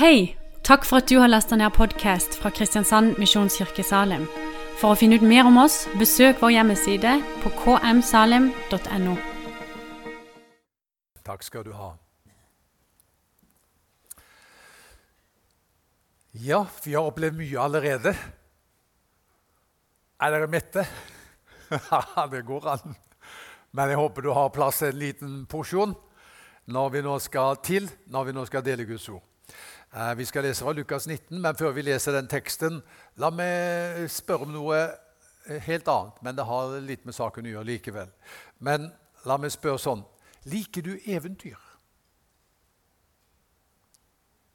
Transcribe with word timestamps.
Hei! 0.00 0.34
Takk 0.64 0.86
for 0.88 1.02
at 1.02 1.10
du 1.10 1.18
har 1.20 1.28
lasta 1.28 1.58
ned 1.60 1.74
podkast 1.76 2.38
fra 2.40 2.48
Kristiansand 2.56 3.18
Misjonskirke 3.20 3.84
Salim. 3.84 4.22
For 4.80 4.94
å 4.94 4.96
finne 4.96 5.18
ut 5.20 5.26
mer 5.28 5.44
om 5.44 5.58
oss, 5.60 5.82
besøk 6.00 6.40
vår 6.40 6.54
hjemmeside 6.54 7.18
på 7.42 7.52
kmsalim.no. 7.58 9.18
Takk 11.28 11.44
skal 11.44 11.68
du 11.68 11.76
ha. 11.76 11.90
Ja, 16.48 16.64
vi 16.80 16.96
har 16.96 17.04
opplevd 17.04 17.36
mye 17.44 17.60
allerede. 17.60 18.16
Er 20.16 20.32
dere 20.32 20.48
mette? 20.48 20.88
Det 22.32 22.46
går 22.48 22.72
an. 22.78 23.00
Men 23.76 23.92
jeg 23.92 24.00
håper 24.00 24.24
du 24.24 24.32
har 24.32 24.54
plass 24.56 24.80
til 24.80 24.94
en 24.94 25.02
liten 25.04 25.40
porsjon 25.44 25.92
når 26.72 26.94
vi 26.96 27.02
nå 27.04 27.20
skal 27.20 27.60
til, 27.60 27.98
når 28.08 28.30
vi 28.30 28.40
nå 28.40 28.48
skal 28.48 28.64
dele 28.64 28.88
Guds 28.88 29.12
ord. 29.12 29.26
Eh, 29.94 30.14
vi 30.14 30.24
skal 30.24 30.42
lese 30.46 30.64
fra 30.64 30.72
Lukas 30.72 31.06
19, 31.06 31.40
men 31.42 31.56
før 31.58 31.72
vi 31.74 31.82
leser 31.82 32.14
den 32.14 32.28
teksten, 32.30 32.76
la 33.18 33.32
meg 33.34 34.04
spørre 34.12 34.46
om 34.46 34.52
noe 34.54 34.76
eh, 34.78 35.58
helt 35.66 35.88
annet. 35.90 36.20
Men 36.22 36.36
det 36.38 36.46
har 36.46 36.76
litt 36.84 37.02
med 37.08 37.16
saken 37.16 37.48
å 37.48 37.54
gjøre 37.56 37.70
likevel. 37.72 38.12
Men 38.62 38.86
la 39.26 39.38
meg 39.38 39.54
spørre 39.54 39.82
sånn 39.82 40.06
Liker 40.48 40.86
du 40.86 40.94
eventyr? 41.04 41.58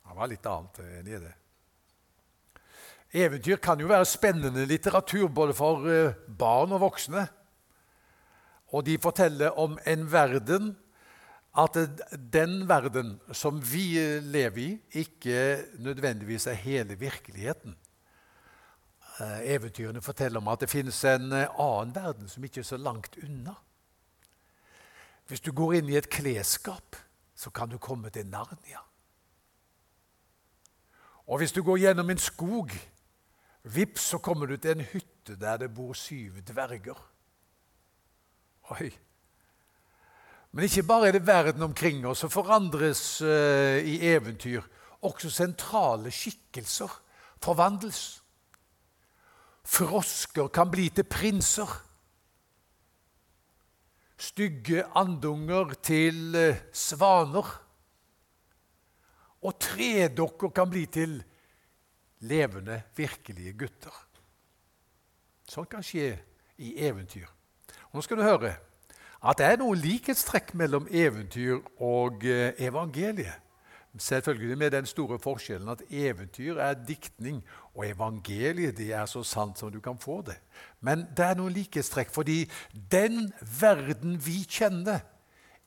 Det 0.06 0.16
var 0.18 0.32
litt 0.32 0.48
annet 0.48 0.80
enn 0.82 1.10
i 1.12 1.20
det. 1.20 1.34
Eventyr 3.26 3.60
kan 3.62 3.80
jo 3.80 3.92
være 3.92 4.08
spennende 4.08 4.64
litteratur 4.66 5.28
både 5.28 5.54
for 5.54 5.84
eh, 5.92 6.16
barn 6.26 6.72
og 6.78 6.86
voksne. 6.88 7.28
Og 8.72 8.88
de 8.88 8.96
forteller 9.04 9.60
om 9.60 9.76
en 9.84 10.08
verden 10.12 10.72
at 11.58 11.78
den 12.34 12.68
verden 12.68 13.16
som 13.32 13.62
vi 13.64 13.96
lever 14.22 14.58
i, 14.60 14.70
ikke 14.92 15.66
nødvendigvis 15.80 16.48
er 16.48 16.54
hele 16.54 17.00
virkeligheten. 17.00 17.76
Eh, 19.20 19.54
eventyrene 19.56 20.02
forteller 20.02 20.40
om 20.40 20.48
at 20.52 20.60
det 20.60 20.70
finnes 20.70 20.98
en 21.08 21.32
eh, 21.32 21.60
annen 21.60 21.96
verden 21.96 22.28
som 22.28 22.44
ikke 22.44 22.60
er 22.60 22.68
så 22.68 22.78
langt 22.78 23.16
unna. 23.24 23.54
Hvis 25.28 25.42
du 25.42 25.54
går 25.56 25.78
inn 25.78 25.90
i 25.90 25.96
et 25.96 26.10
klesskap, 26.12 26.96
så 27.36 27.50
kan 27.50 27.72
du 27.72 27.78
komme 27.78 28.10
til 28.10 28.28
Narnia. 28.28 28.84
Og 31.26 31.38
hvis 31.38 31.56
du 31.56 31.64
går 31.64 31.78
gjennom 31.78 32.10
en 32.10 32.22
skog, 32.22 32.70
vips, 33.64 34.02
så 34.02 34.18
kommer 34.18 34.46
du 34.46 34.58
til 34.58 34.76
en 34.76 34.86
hytte 34.92 35.40
der 35.40 35.58
det 35.58 35.74
bor 35.74 35.94
syv 35.94 36.44
dverger. 36.44 37.00
Oi! 38.76 38.92
Men 40.56 40.70
ikke 40.70 40.86
bare 40.88 41.10
er 41.10 41.18
det 41.18 41.28
verden 41.28 41.66
omkring 41.66 42.06
oss 42.08 42.22
som 42.24 42.32
forandres 42.32 43.20
uh, 43.20 43.76
i 43.84 43.98
eventyr. 44.08 44.64
Også 45.04 45.28
sentrale 45.30 46.14
skikkelser 46.16 46.94
forvandles. 47.44 48.22
Frosker 49.66 50.48
kan 50.56 50.70
bli 50.72 50.88
til 50.96 51.04
prinser. 51.12 51.74
Stygge 54.16 54.86
andunger 54.96 55.76
til 55.84 56.38
uh, 56.40 56.62
svaner. 56.72 57.50
Og 59.44 59.58
tredokker 59.60 60.54
kan 60.56 60.72
bli 60.72 60.86
til 60.88 61.18
levende, 62.26 62.80
virkelige 62.96 63.58
gutter. 63.60 63.98
Sånt 65.52 65.68
kan 65.70 65.84
skje 65.84 66.14
i 66.64 66.72
eventyr. 66.88 67.28
Og 67.92 68.00
nå 68.00 68.06
skal 68.08 68.24
du 68.24 68.24
høre 68.24 68.54
at 69.26 69.40
det 69.40 69.46
er 69.46 69.58
noen 69.58 69.80
likhetstrekk 69.82 70.54
mellom 70.54 70.88
eventyr 70.92 71.58
og 71.82 72.26
eh, 72.26 72.54
evangeliet. 72.62 73.42
Selvfølgelig 73.98 74.58
med 74.58 74.72
den 74.72 74.86
store 74.86 75.20
forskjellen 75.20 75.70
at 75.72 75.82
eventyr 75.90 76.58
er 76.60 76.74
diktning, 76.88 77.44
og 77.74 77.88
evangeliet 77.88 78.78
det 78.78 78.92
er 78.94 79.06
så 79.06 79.24
sant 79.24 79.60
som 79.60 79.72
du 79.72 79.80
kan 79.80 79.98
få 79.98 80.22
det. 80.22 80.36
Men 80.82 81.08
det 81.18 81.26
er 81.26 81.40
noen 81.40 81.54
likhetstrekk, 81.56 82.12
fordi 82.12 82.44
den 82.92 83.32
verden 83.60 84.20
vi 84.26 84.44
kjenner, 84.44 85.00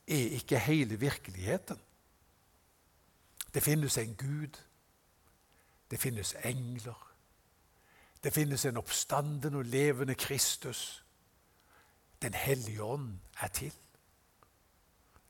er 0.09 0.37
ikke 0.37 0.59
hele 0.59 1.01
virkeligheten. 1.01 1.77
Det 3.55 3.63
finnes 3.63 3.99
en 3.99 4.15
Gud. 4.15 4.61
Det 5.91 6.01
finnes 6.01 6.35
engler. 6.45 7.09
Det 8.25 8.33
finnes 8.33 8.65
en 8.65 8.77
oppstanden 8.77 9.55
og 9.55 9.65
levende 9.65 10.15
Kristus. 10.15 11.05
Den 12.23 12.35
hellige 12.35 12.83
ånd 12.83 13.19
er 13.43 13.49
til. 13.49 13.73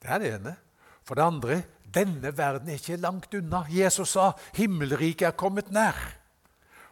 Det 0.03 0.11
er 0.11 0.19
det 0.19 0.35
ene. 0.35 0.57
For 1.05 1.15
det 1.15 1.23
andre 1.23 1.63
denne 1.95 2.37
verden 2.37 2.69
er 2.69 2.73
ikke 2.73 2.97
langt 2.97 3.35
unna. 3.35 3.65
Jesus 3.71 4.09
sa 4.09 4.33
'himmelriket 4.55 5.27
er 5.27 5.31
kommet 5.31 5.71
nær'. 5.71 6.15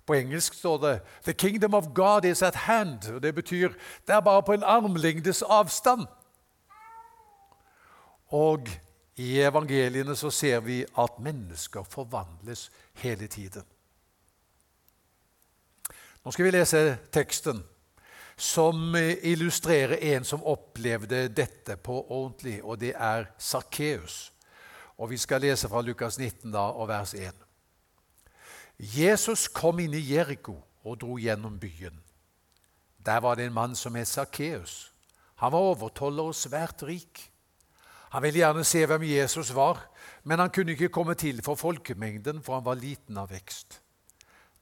På 0.07 0.15
engelsk 0.15 0.55
står 0.55 0.77
det 0.79 1.01
'The 1.25 1.33
kingdom 1.33 1.75
of 1.75 1.85
God 1.95 2.25
is 2.25 2.43
at 2.43 2.55
hand'. 2.55 3.13
og 3.15 3.23
Det 3.23 3.35
betyr 3.35 3.69
det 4.07 4.15
er 4.15 4.21
bare 4.21 4.43
på 4.43 4.53
en 4.53 4.63
armlengdes 4.63 5.43
avstand. 5.43 6.07
Og 8.27 8.69
i 9.17 9.41
evangeliene 9.41 10.17
så 10.17 10.31
ser 10.31 10.61
vi 10.61 10.85
at 10.99 11.19
mennesker 11.19 11.83
forvandles 11.83 12.71
hele 12.95 13.27
tiden. 13.27 13.63
Nå 16.25 16.31
skal 16.31 16.45
vi 16.45 16.51
lese 16.51 16.99
teksten 17.13 17.65
som 18.37 18.97
illustrerer 19.23 19.97
en 20.15 20.25
som 20.25 20.45
opplevde 20.45 21.29
dette 21.29 21.77
på 21.77 22.03
ordentlig, 22.05 22.59
og 22.65 22.81
det 22.81 22.93
er 22.93 23.31
Sakkeus. 23.39 24.33
Og 24.99 25.11
Vi 25.11 25.17
skal 25.17 25.41
lese 25.41 25.69
fra 25.69 25.81
Lukas 25.83 26.19
19 26.19 26.53
da, 26.53 26.69
og 26.73 26.89
vers 26.89 27.15
1. 27.15 27.33
Jesus 28.79 29.49
kom 29.49 29.81
inn 29.81 29.95
i 29.97 30.05
Jeriko 30.13 30.59
og 30.85 31.01
dro 31.01 31.17
gjennom 31.21 31.59
byen. 31.61 31.97
Der 33.07 33.21
var 33.21 33.35
det 33.37 33.47
en 33.47 33.57
mann 33.57 33.75
som 33.75 33.95
het 33.95 34.09
Sakkeus. 34.09 34.93
Han 35.37 35.53
var 35.53 35.59
overtoller 35.73 36.29
og 36.31 36.35
svært 36.35 36.83
rik. 36.83 37.31
Han 38.11 38.23
ville 38.23 38.41
gjerne 38.41 38.65
se 38.65 38.87
hvem 38.87 39.03
Jesus 39.03 39.55
var, 39.55 39.81
men 40.25 40.39
han 40.39 40.51
kunne 40.51 40.73
ikke 40.73 40.89
komme 40.89 41.15
til 41.15 41.43
for 41.43 41.55
folkemengden, 41.55 42.43
for 42.43 42.55
han 42.55 42.65
var 42.65 42.81
liten 42.81 43.17
av 43.17 43.31
vekst. 43.31 43.81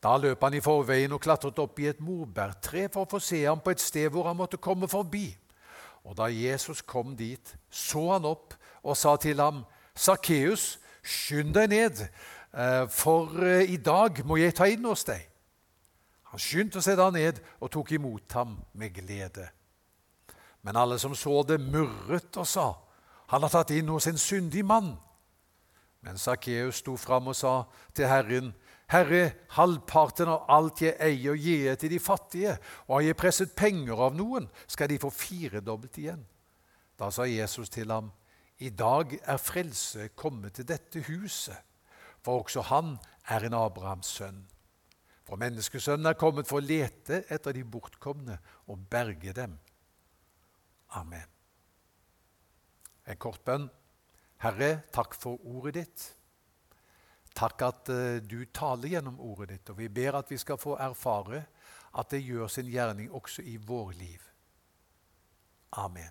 Da 0.04 0.18
løp 0.20 0.42
han 0.44 0.54
i 0.54 0.60
forveien 0.60 1.14
og 1.16 1.22
klatret 1.24 1.58
opp 1.62 1.78
i 1.80 1.88
et 1.88 2.00
morbærtre 2.04 2.90
for 2.92 3.06
å 3.06 3.10
få 3.14 3.22
se 3.24 3.40
ham 3.46 3.62
på 3.64 3.72
et 3.72 3.80
sted 3.80 4.10
hvor 4.12 4.28
han 4.28 4.36
måtte 4.36 4.60
komme 4.60 4.88
forbi. 4.90 5.30
Og 6.04 6.18
da 6.18 6.28
Jesus 6.28 6.82
kom 6.84 7.14
dit, 7.16 7.54
så 7.72 8.10
han 8.12 8.26
opp 8.28 8.52
og 8.82 8.96
sa 9.00 9.16
til 9.16 9.40
ham, 9.40 9.64
'Sakkeus, 9.94 10.78
skynd 11.02 11.54
deg 11.54 11.68
ned, 11.68 12.08
eh, 12.52 12.88
for 12.88 13.44
eh, 13.44 13.72
i 13.72 13.76
dag 13.76 14.20
må 14.26 14.36
jeg 14.36 14.54
ta 14.54 14.64
inn 14.68 14.84
hos 14.84 15.04
deg.' 15.04 15.30
Han 16.34 16.38
skyndte 16.38 16.82
seg 16.82 16.98
da 16.98 17.10
ned 17.10 17.40
og 17.60 17.70
tok 17.70 17.92
imot 17.92 18.32
ham 18.32 18.58
med 18.74 18.92
glede. 18.92 19.48
Men 20.62 20.76
alle 20.76 20.98
som 20.98 21.14
så 21.14 21.42
det, 21.48 21.60
murret 21.60 22.36
og 22.36 22.46
sa, 22.46 22.74
'Han 23.26 23.42
har 23.42 23.48
tatt 23.48 23.70
inn 23.70 23.88
hos 23.88 24.06
en 24.06 24.18
syndig 24.18 24.64
mann.' 24.64 24.98
Men 26.02 26.18
Sakkeus 26.18 26.74
sto 26.74 26.96
fram 26.96 27.26
og 27.26 27.36
sa 27.36 27.62
til 27.94 28.06
Herren, 28.06 28.54
Herre, 28.92 29.32
halvparten 29.56 30.28
av 30.28 30.50
alt 30.52 30.82
jeg 30.84 30.94
eier, 31.00 31.38
gir 31.40 31.68
jeg 31.70 31.80
til 31.80 31.94
de 31.94 32.00
fattige, 32.02 32.56
og 32.86 32.98
har 32.98 33.06
jeg 33.08 33.18
presset 33.18 33.54
penger 33.56 34.02
av 34.08 34.16
noen, 34.16 34.48
skal 34.68 34.90
de 34.92 35.00
få 35.00 35.10
firedobbelt 35.14 35.98
igjen. 36.02 36.24
Da 37.00 37.08
sa 37.10 37.26
Jesus 37.26 37.72
til 37.72 37.90
ham, 37.90 38.12
I 38.58 38.70
dag 38.70 39.16
er 39.24 39.40
frelse 39.40 40.10
kommet 40.14 40.54
til 40.58 40.68
dette 40.68 41.02
huset, 41.08 41.56
for 42.22 42.44
også 42.44 42.62
han 42.70 42.94
er 43.28 43.48
en 43.48 43.56
Abrahams 43.58 44.12
sønn. 44.20 44.44
For 45.24 45.40
menneskesønnen 45.40 46.06
er 46.06 46.18
kommet 46.20 46.46
for 46.48 46.60
å 46.60 46.64
lete 46.64 47.22
etter 47.32 47.56
de 47.56 47.64
bortkomne 47.64 48.36
og 48.68 48.84
berge 48.92 49.32
dem. 49.32 49.56
Amen. 51.00 51.30
En 53.08 53.20
kort 53.20 53.40
bønn. 53.44 53.66
Herre, 54.44 54.84
takk 54.92 55.16
for 55.16 55.40
ordet 55.48 55.74
ditt. 55.80 56.04
Takk 57.34 57.62
at 57.66 57.90
uh, 57.90 58.18
du 58.22 58.44
taler 58.54 58.94
gjennom 58.94 59.18
ordet 59.20 59.50
ditt, 59.54 59.70
og 59.70 59.78
vi 59.78 59.88
ber 59.88 60.20
at 60.20 60.30
vi 60.30 60.38
skal 60.38 60.60
få 60.60 60.76
erfare 60.78 61.44
at 61.94 62.10
det 62.10 62.22
gjør 62.26 62.50
sin 62.50 62.70
gjerning 62.70 63.10
også 63.14 63.42
i 63.42 63.56
vår 63.56 63.92
liv. 63.98 64.22
Amen. 65.78 66.10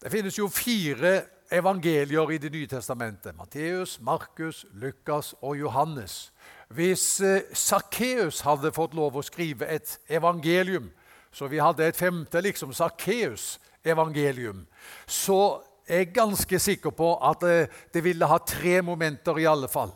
Det 0.00 0.12
finnes 0.12 0.36
jo 0.38 0.48
fire 0.52 1.22
evangelier 1.52 2.30
i 2.30 2.38
Det 2.38 2.52
nye 2.52 2.66
testamentet. 2.66 3.36
Matteus, 3.36 4.00
Markus, 4.00 4.66
Lukas 4.72 5.34
og 5.40 5.56
Johannes. 5.58 6.32
Hvis 6.68 7.22
Sakkeus 7.52 8.40
hadde 8.40 8.74
fått 8.74 8.94
lov 8.94 9.16
å 9.16 9.24
skrive 9.24 9.66
et 9.66 9.98
evangelium, 10.08 10.90
så 11.32 11.48
vi 11.48 11.60
hadde 11.62 11.86
et 11.86 11.96
femte, 11.96 12.40
liksom 12.40 12.72
Sakkeus 12.72 13.58
evangelium, 13.84 14.66
så 15.06 15.62
jeg 15.86 16.02
er 16.02 16.14
ganske 16.14 16.58
sikker 16.58 16.90
på 16.90 17.12
at 17.22 17.44
eh, 17.46 17.68
det 17.94 18.02
ville 18.04 18.26
ha 18.26 18.38
tre 18.42 18.80
momenter 18.82 19.38
i 19.38 19.46
alle 19.46 19.68
fall. 19.70 19.92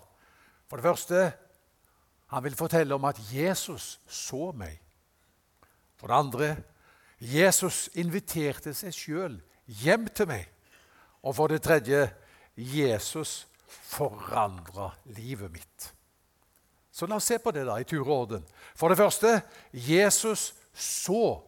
For 0.71 0.79
det 0.79 0.87
første 0.87 1.23
han 2.31 2.45
vil 2.45 2.55
fortelle 2.55 2.95
om 2.95 3.09
at 3.09 3.19
Jesus 3.33 3.99
så 4.07 4.53
meg. 4.55 4.77
For 5.99 6.07
det 6.07 6.21
andre 6.21 6.51
Jesus 7.21 7.89
inviterte 7.99 8.73
seg 8.75 8.95
sjøl 8.95 9.39
hjem 9.83 10.07
til 10.15 10.31
meg. 10.31 10.47
Og 11.27 11.35
for 11.37 11.51
det 11.51 11.65
tredje 11.67 12.07
Jesus 12.55 13.49
forandra 13.67 14.93
livet 15.17 15.51
mitt. 15.53 15.91
Så 16.91 17.07
la 17.07 17.19
oss 17.19 17.29
se 17.31 17.39
på 17.43 17.53
det 17.55 17.67
da 17.67 17.77
i 17.81 17.87
tur 17.89 18.05
og 18.07 18.15
orden. 18.15 18.47
For 18.79 18.89
det 18.89 18.99
første 18.99 19.41
Jesus 19.75 20.53
så 20.75 21.41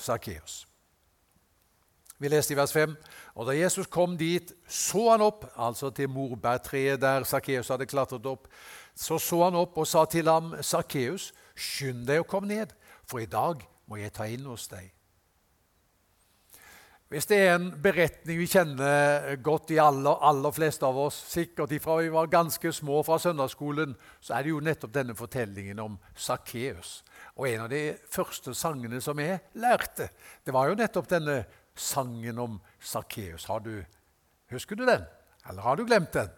Sakkeus. 0.00 0.69
Vi 2.20 2.28
leste 2.28 2.52
i 2.52 2.58
vers 2.58 2.72
5. 2.76 2.92
Og 3.40 3.48
da 3.48 3.56
Jesus 3.56 3.88
kom 3.88 4.18
dit, 4.20 4.52
så 4.68 5.06
han 5.14 5.24
opp, 5.24 5.46
altså 5.56 5.88
til 5.96 6.10
morbærtreet 6.12 7.00
der 7.00 7.24
Sakkeus 7.24 7.72
hadde 7.72 7.88
klatret 7.88 8.28
opp. 8.28 8.48
Så 8.94 9.16
så 9.18 9.46
han 9.46 9.56
opp 9.56 9.78
og 9.80 9.88
sa 9.88 10.04
til 10.04 10.28
ham, 10.28 10.52
Sakkeus, 10.60 11.30
skynd 11.56 12.04
deg 12.08 12.20
å 12.20 12.28
komme 12.28 12.52
ned, 12.52 12.76
for 13.08 13.24
i 13.24 13.30
dag 13.30 13.64
må 13.88 14.02
jeg 14.02 14.12
ta 14.12 14.28
inn 14.28 14.44
hos 14.50 14.68
deg. 14.68 14.90
Hvis 17.10 17.26
det 17.26 17.38
er 17.42 17.56
en 17.56 17.72
beretning 17.82 18.36
vi 18.38 18.46
kjenner 18.46 19.32
godt, 19.42 19.72
de 19.72 19.80
aller, 19.82 20.20
aller 20.22 20.52
fleste 20.54 20.86
av 20.86 20.98
oss, 21.08 21.16
sikkert 21.32 21.72
fra 21.82 21.96
vi 21.98 22.12
var 22.14 22.28
ganske 22.30 22.70
små 22.70 23.00
fra 23.02 23.16
søndagsskolen, 23.18 23.96
så 24.22 24.36
er 24.36 24.46
det 24.46 24.52
jo 24.52 24.60
nettopp 24.62 24.92
denne 24.94 25.16
fortellingen 25.18 25.80
om 25.82 25.96
Sakkeus. 26.14 27.00
Og 27.34 27.48
en 27.48 27.64
av 27.64 27.72
de 27.72 27.82
første 28.14 28.54
sangene 28.54 29.00
som 29.02 29.18
jeg 29.18 29.40
lærte, 29.58 30.06
det 30.46 30.54
var 30.54 30.70
jo 30.70 30.78
nettopp 30.78 31.10
denne 31.10 31.40
sangen 31.74 32.38
om 32.38 32.60
Sakkeus. 32.80 33.46
Husker 34.50 34.76
du 34.76 34.86
den, 34.86 35.02
eller 35.48 35.62
har 35.62 35.76
du 35.76 35.84
glemt 35.84 36.12
den? 36.12 36.30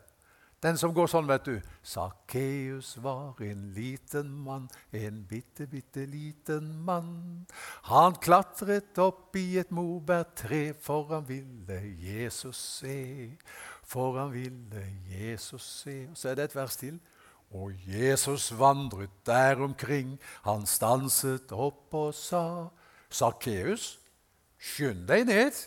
Den 0.62 0.76
som 0.78 0.92
går 0.94 1.08
sånn, 1.10 1.26
vet 1.26 1.48
du. 1.48 1.56
Sakkeus 1.82 2.92
var 3.02 3.40
en 3.42 3.64
liten 3.74 4.28
mann, 4.44 4.68
en 4.94 5.24
bitte, 5.26 5.66
bitte 5.66 6.04
liten 6.06 6.68
mann. 6.86 7.48
Han 7.88 8.14
klatret 8.22 8.98
opp 9.02 9.34
i 9.40 9.58
et 9.58 9.72
morbærtre, 9.74 10.68
for 10.78 11.10
han 11.10 11.26
ville 11.26 11.80
Jesus 11.98 12.60
se. 12.78 13.32
For 13.82 14.20
han 14.20 14.30
ville 14.36 14.84
Jesus 15.10 15.66
se. 15.82 15.96
Og 16.12 16.20
så 16.20 16.30
er 16.30 16.38
det 16.38 16.52
et 16.52 16.56
vers 16.60 16.78
til. 16.78 17.02
Og 17.58 17.74
Jesus 17.82 18.52
vandret 18.54 19.18
der 19.26 19.58
omkring, 19.66 20.14
han 20.46 20.62
stanset 20.70 21.50
opp 21.52 21.90
og 21.98 22.14
sa, 22.14 22.70
Sakkeus, 23.10 23.98
skynd 24.62 25.06
deg 25.10 25.26
ned. 25.28 25.58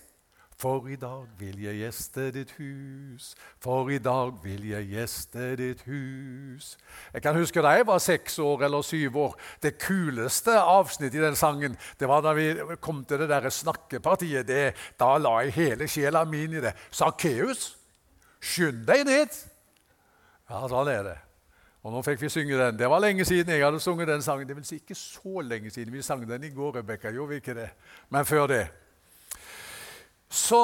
For 0.55 0.85
i 0.87 0.95
dag 0.95 1.25
vil 1.35 1.57
jeg 1.65 1.81
gjeste 1.81 2.29
ditt 2.31 2.53
hus, 2.55 3.33
for 3.59 3.89
i 3.91 3.97
dag 3.99 4.37
vil 4.43 4.63
jeg 4.69 4.87
gjeste 4.87 5.49
ditt 5.59 5.81
hus. 5.83 6.77
Jeg 7.11 7.25
kan 7.25 7.35
huske 7.35 7.59
da 7.59 7.73
jeg 7.75 7.87
var 7.89 7.99
seks 7.99 8.39
år 8.39 8.63
eller 8.69 8.85
syv 8.87 9.17
år. 9.19 9.35
Det 9.63 9.73
kuleste 9.83 10.55
avsnittet 10.55 11.19
i 11.19 11.25
den 11.25 11.35
sangen 11.35 11.75
det 11.99 12.07
var 12.07 12.23
da 12.23 12.31
vi 12.37 12.53
kom 12.79 13.03
til 13.03 13.19
det 13.19 13.27
der 13.33 13.49
snakkepartiet. 13.51 14.47
Det, 14.47 14.71
da 14.99 15.17
la 15.19 15.41
jeg 15.43 15.57
hele 15.57 15.89
sjela 15.91 16.23
mi 16.23 16.45
i 16.47 16.63
det. 16.63 16.71
Sakkeus, 16.87 17.73
skynd 18.39 18.87
deg 18.87 19.03
ned! 19.11 19.35
Ja, 20.47 20.63
sånn 20.71 20.87
er 20.93 21.03
det. 21.03 21.17
Og 21.83 21.91
nå 21.93 21.99
fikk 22.05 22.23
vi 22.23 22.31
synge 22.31 22.55
den. 22.57 22.79
Det 22.79 22.87
var 22.89 23.03
lenge 23.03 23.27
siden 23.27 23.51
jeg 23.57 23.65
hadde 23.65 23.83
sunget 23.83 24.07
den 24.07 24.23
sangen. 24.23 24.47
Det 24.47 24.55
vil 24.55 24.65
si 24.65 24.79
ikke 24.79 24.95
så 24.95 25.43
lenge 25.43 25.69
siden. 25.69 25.91
Vi 25.93 26.01
sang 26.01 26.23
den 26.29 26.47
i 26.47 26.55
går, 26.55 26.79
Rebekka. 26.79 27.11
Gjorde 27.11 27.35
vi 27.35 27.43
ikke 27.43 27.59
det? 27.59 27.69
Men 28.09 28.25
før 28.25 28.47
det. 28.49 28.63
Så 30.35 30.59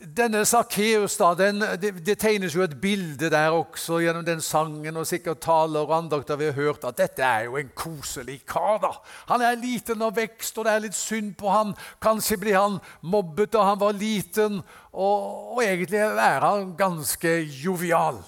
denne 0.00 0.46
Sakkeus 0.48 1.18
det, 1.36 1.90
det, 2.06 2.16
tegnes 2.18 2.54
jo 2.56 2.62
et 2.64 2.74
bilde 2.80 3.28
der 3.30 3.52
også 3.52 3.98
gjennom 4.00 4.24
den 4.24 4.40
sangen 4.40 4.96
og 4.96 5.06
sikkert 5.06 5.42
taler 5.44 5.84
og 5.84 5.92
andakter 5.92 6.38
vi 6.40 6.48
har 6.48 6.56
hørt, 6.56 6.84
at 6.88 6.96
dette 6.96 7.22
er 7.22 7.44
jo 7.50 7.58
en 7.60 7.68
koselig 7.76 8.40
kar. 8.48 8.78
da. 8.80 8.94
Han 9.28 9.44
er 9.44 9.60
liten 9.60 10.00
og 10.02 10.16
vekst, 10.16 10.56
og 10.56 10.64
det 10.64 10.72
er 10.72 10.84
litt 10.86 10.96
synd 10.96 11.34
på 11.36 11.52
han. 11.52 11.74
Kanskje 12.00 12.38
blir 12.40 12.56
han 12.56 12.78
mobbet 13.02 13.52
da 13.52 13.66
han 13.68 13.80
var 13.80 13.92
liten, 13.92 14.62
og, 14.92 15.56
og 15.56 15.62
egentlig 15.66 16.00
er 16.00 16.46
han 16.46 16.72
ganske 16.78 17.34
jovial. 17.60 18.22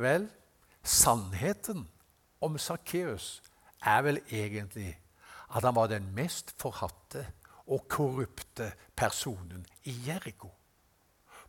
Vel, 0.00 0.30
sannheten 0.80 1.84
om 2.40 2.56
Sakkeus 2.56 3.42
er 3.84 4.00
vel 4.06 4.22
egentlig 4.30 4.94
at 5.50 5.66
han 5.66 5.76
var 5.76 5.90
den 5.92 6.08
mest 6.16 6.54
forhatte 6.60 7.26
og 7.70 7.86
korrupte 7.88 8.72
personen 8.98 9.64
i 9.86 9.94
Jeriko. 10.06 10.50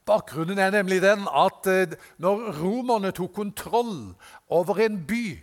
Bakgrunnen 0.05 0.57
er 0.57 0.73
nemlig 0.73 1.01
den 1.03 1.27
at 1.29 1.67
eh, 1.69 1.93
når 2.21 2.49
romerne 2.61 3.11
tok 3.13 3.33
kontroll 3.33 4.13
over 4.49 4.81
en 4.81 4.97
by, 5.07 5.37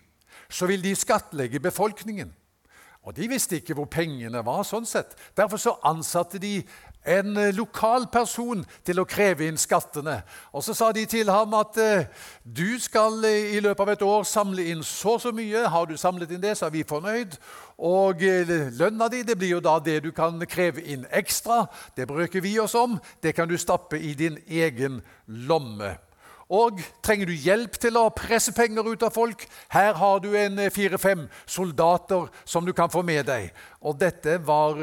så 0.50 0.66
ville 0.66 0.82
de 0.84 0.96
skattlegge 0.98 1.60
befolkningen. 1.60 2.32
Og 3.02 3.16
De 3.16 3.28
visste 3.28 3.56
ikke 3.56 3.74
hvor 3.78 3.86
pengene 3.88 4.42
var. 4.44 4.64
sånn 4.66 4.86
sett. 4.86 5.14
Derfor 5.36 5.56
så 5.56 5.76
ansatte 5.86 6.38
de 6.42 6.62
en 7.08 7.36
eh, 7.36 7.54
lokal 7.56 8.06
person 8.12 8.64
til 8.86 9.00
å 9.00 9.06
kreve 9.08 9.46
inn 9.48 9.58
skattene. 9.60 10.20
Og 10.52 10.64
Så 10.64 10.74
sa 10.76 10.90
de 10.92 11.06
til 11.08 11.30
ham 11.32 11.54
at 11.58 11.78
eh, 11.80 12.08
du 12.44 12.78
skal 12.82 13.24
eh, 13.24 13.54
i 13.56 13.62
løpet 13.64 13.84
av 13.84 13.92
et 13.94 14.04
år 14.04 14.26
samle 14.28 14.68
inn 14.72 14.84
så 14.84 15.16
og 15.16 15.22
så 15.24 15.32
mye. 15.34 15.64
Har 15.72 15.88
du 15.88 15.96
samlet 15.96 16.34
inn 16.34 16.42
det, 16.42 16.56
så 16.58 16.68
er 16.68 16.74
vi 16.76 16.84
fornøyd. 16.88 17.38
Og 17.78 18.20
lønna 18.74 19.06
di 19.08 19.22
det 19.22 19.38
blir 19.38 19.54
jo 19.54 19.62
da 19.62 19.76
det 19.78 20.00
du 20.04 20.10
kan 20.12 20.36
kreve 20.50 20.82
inn 20.82 21.06
ekstra. 21.14 21.64
Det 21.96 22.08
bruker 22.10 22.42
vi 22.44 22.58
oss 22.60 22.74
om. 22.76 22.98
Det 23.22 23.32
kan 23.36 23.48
du 23.48 23.56
stappe 23.56 23.98
i 23.98 24.12
din 24.18 24.38
egen 24.46 25.00
lomme. 25.26 25.94
Og 26.48 26.80
trenger 27.04 27.28
du 27.28 27.34
hjelp 27.36 27.76
til 27.78 27.98
å 28.00 28.08
presse 28.16 28.54
penger 28.56 28.86
ut 28.88 29.02
av 29.04 29.12
folk? 29.14 29.44
Her 29.70 29.92
har 30.00 30.20
du 30.24 30.32
en 30.36 30.58
fire-fem 30.72 31.26
soldater 31.46 32.26
som 32.48 32.66
du 32.66 32.72
kan 32.72 32.90
få 32.90 33.04
med 33.06 33.28
deg. 33.28 33.52
Og 33.84 33.98
dette 34.00 34.40
var 34.48 34.80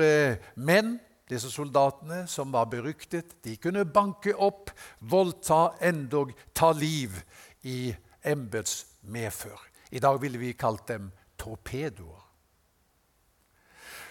menn 0.56 0.96
disse 1.30 1.50
soldatene 1.50 2.26
som 2.30 2.52
var 2.54 2.70
beryktet, 2.70 3.38
de 3.46 3.56
kunne 3.58 3.86
banke 3.86 4.36
opp, 4.36 4.70
voldta, 5.00 5.76
endog 5.82 6.34
ta 6.54 6.72
liv 6.76 7.18
i 7.66 7.96
embets 8.26 8.86
medfør. 9.02 9.58
I 9.92 10.02
dag 10.02 10.20
ville 10.22 10.42
vi 10.42 10.54
kalt 10.58 10.88
dem 10.90 11.10
torpedoer. 11.38 12.22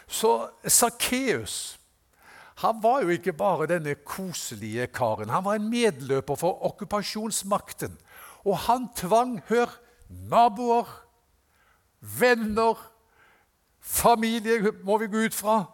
Så 0.06 0.50
Sakkeus 0.68 1.78
han 2.62 2.78
var 2.82 3.02
jo 3.02 3.10
ikke 3.10 3.32
bare 3.34 3.66
denne 3.66 3.96
koselige 4.06 4.86
karen. 4.94 5.32
Han 5.34 5.44
var 5.44 5.58
en 5.58 5.70
medløper 5.70 6.38
for 6.38 6.62
okkupasjonsmakten. 6.68 7.96
Og 8.46 8.58
han 8.68 8.86
tvang, 8.94 9.40
hør, 9.48 9.72
naboer, 10.30 10.86
venner, 11.98 12.78
familie, 13.80 14.72
må 14.84 14.98
vi 15.02 15.10
gå 15.10 15.24
ut 15.26 15.34
fra, 15.34 15.64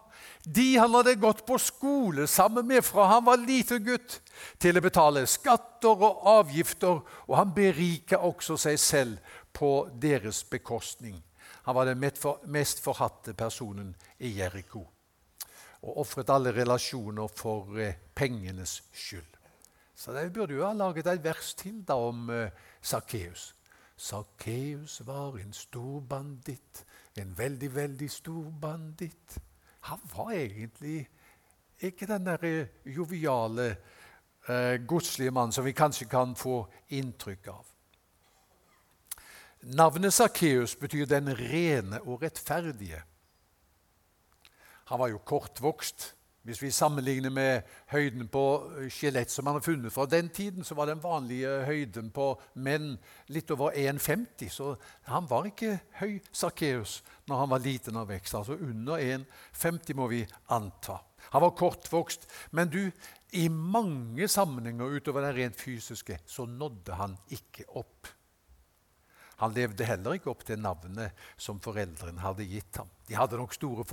de 0.43 0.77
han 0.77 0.93
hadde 0.95 1.15
gått 1.21 1.43
på 1.45 1.57
skole 1.61 2.27
sammen 2.27 2.67
med 2.67 2.85
fra 2.85 3.07
han 3.11 3.25
var 3.25 3.41
liten 3.41 3.83
gutt, 3.85 4.19
til 4.57 4.77
å 4.77 4.83
betale 4.83 5.25
skatter 5.29 6.05
og 6.07 6.23
avgifter, 6.31 7.01
og 7.27 7.35
han 7.37 7.53
berika 7.53 8.21
også 8.25 8.57
seg 8.57 8.79
selv 8.81 9.35
på 9.53 9.89
deres 10.01 10.41
bekostning. 10.49 11.19
Han 11.67 11.77
var 11.77 11.91
den 11.91 12.01
mest 12.49 12.81
forhatte 12.81 13.35
personen 13.37 13.93
i 14.17 14.33
Jeriko 14.39 14.87
og 15.81 15.97
ofret 16.03 16.29
alle 16.29 16.53
relasjoner 16.53 17.29
for 17.33 17.77
eh, 17.81 17.97
pengenes 18.15 18.81
skyld. 18.93 19.37
Så 19.95 20.13
det 20.13 20.31
burde 20.33 20.53
jo 20.53 20.65
ha 20.65 20.73
laget 20.73 21.07
et 21.09 21.23
vers 21.23 21.53
til 21.57 21.81
da 21.87 21.97
om 21.97 22.29
eh, 22.29 22.53
Sakkeus. 22.81 23.51
Sakkeus 23.97 25.01
var 25.05 25.37
en 25.41 25.53
stor 25.53 26.01
banditt, 26.01 26.83
en 27.17 27.33
veldig, 27.37 27.75
veldig 27.75 28.09
stor 28.11 28.49
banditt. 28.61 29.37
Han 29.89 29.99
var 30.15 30.31
egentlig 30.31 31.09
ikke 31.81 32.05
den 32.05 32.25
der 32.25 32.43
eh, 32.45 32.67
joviale, 32.85 33.75
eh, 34.47 34.77
godslige 34.87 35.31
mannen 35.31 35.51
som 35.51 35.65
vi 35.65 35.73
kanskje 35.73 36.09
kan 36.09 36.35
få 36.35 36.63
inntrykk 36.89 37.47
av. 37.47 37.65
Navnet 39.61 40.13
Sakkeus 40.13 40.75
betyr 40.75 41.05
'den 41.05 41.37
rene 41.37 42.01
og 42.01 42.23
rettferdige'. 42.23 43.01
Han 44.85 44.99
var 44.99 45.07
jo 45.07 45.17
kortvokst. 45.17 46.15
Hvis 46.41 46.61
vi 46.61 46.71
sammenligner 46.73 47.29
med 47.29 47.67
høyden 47.91 48.25
på 48.33 48.43
eh, 48.79 48.87
skjelett 48.89 49.29
som 49.29 49.45
man 49.45 49.59
har 49.59 49.65
funnet 49.65 49.93
fra 49.93 50.07
den 50.09 50.29
tiden, 50.33 50.63
så 50.65 50.73
var 50.75 50.89
den 50.89 51.03
vanlige 51.03 51.51
høyden 51.67 52.09
på 52.13 52.31
menn 52.65 52.95
litt 53.29 53.51
over 53.53 53.77
1,50. 53.77 54.49
Så 54.49 54.71
han 55.05 55.29
var 55.29 55.45
ikke 55.45 55.75
høy, 55.99 56.17
Sakkeus, 56.33 57.03
når 57.29 57.43
han 57.43 57.51
var 57.53 57.61
liten 57.61 57.99
av 58.01 58.09
vekst. 58.09 58.39
Altså 58.39 58.57
under 58.57 58.97
1,50 58.97 59.93
må 59.99 60.07
vi 60.09 60.23
anta. 60.49 60.97
Han 61.29 61.45
var 61.45 61.53
kortvokst. 61.59 62.25
Men 62.57 62.73
du, 62.73 62.81
i 63.37 63.45
mange 63.47 64.27
sammenhenger 64.27 64.97
utover 64.97 65.27
det 65.27 65.35
rent 65.37 65.61
fysiske 65.61 66.17
så 66.25 66.47
nådde 66.49 66.97
han 66.97 67.13
ikke 67.29 67.69
opp. 67.77 68.09
Han 69.41 69.53
levde 69.57 69.87
heller 69.89 70.19
ikke 70.19 70.29
opp 70.29 70.43
til 70.45 70.59
navnet 70.61 71.17
som 71.41 71.59
foreldrene 71.63 72.21
hadde 72.21 72.45
gitt 72.45 72.77
ham. 72.77 72.89
De 73.09 73.17
hadde 73.17 73.39
nok 73.39 73.55
store 73.57 73.85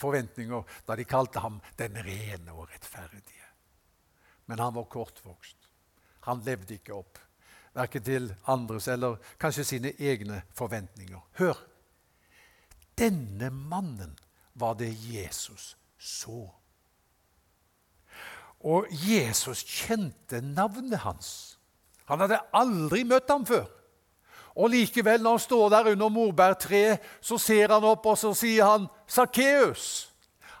forventninger 0.00 0.78
da 0.86 0.96
de 0.96 1.04
kalte 1.04 1.42
ham 1.44 1.60
'den 1.76 1.98
rene 2.06 2.52
og 2.52 2.70
rettferdige'. 2.72 3.50
Men 4.46 4.58
han 4.58 4.74
var 4.74 4.88
kortvokst. 4.88 5.68
Han 6.20 6.40
levde 6.40 6.74
ikke 6.74 6.94
opp, 6.94 7.18
verken 7.74 8.02
til 8.02 8.34
andres 8.46 8.88
eller 8.88 9.20
kanskje 9.38 9.64
sine 9.64 9.92
egne 9.98 10.42
forventninger. 10.52 11.20
Hør! 11.36 11.56
Denne 12.98 13.50
mannen 13.50 14.16
var 14.54 14.74
det 14.74 14.94
Jesus 15.12 15.76
så. 15.98 16.48
Og 18.60 18.86
Jesus 18.88 19.64
kjente 19.64 20.40
navnet 20.40 20.98
hans. 20.98 21.58
Han 22.04 22.20
hadde 22.20 22.40
aldri 22.52 23.04
møtt 23.04 23.28
ham 23.28 23.44
før. 23.44 23.68
Og 24.54 24.70
likevel, 24.70 25.22
når 25.22 25.30
han 25.30 25.42
står 25.42 25.68
der 25.68 25.90
under 25.92 26.08
morbærtreet, 26.08 27.02
så 27.20 27.38
ser 27.38 27.72
han 27.74 27.84
opp 27.84 28.06
og 28.06 28.18
så 28.18 28.34
sier 28.34 28.64
han, 28.64 28.86
'Sakkeus'. 29.08 30.10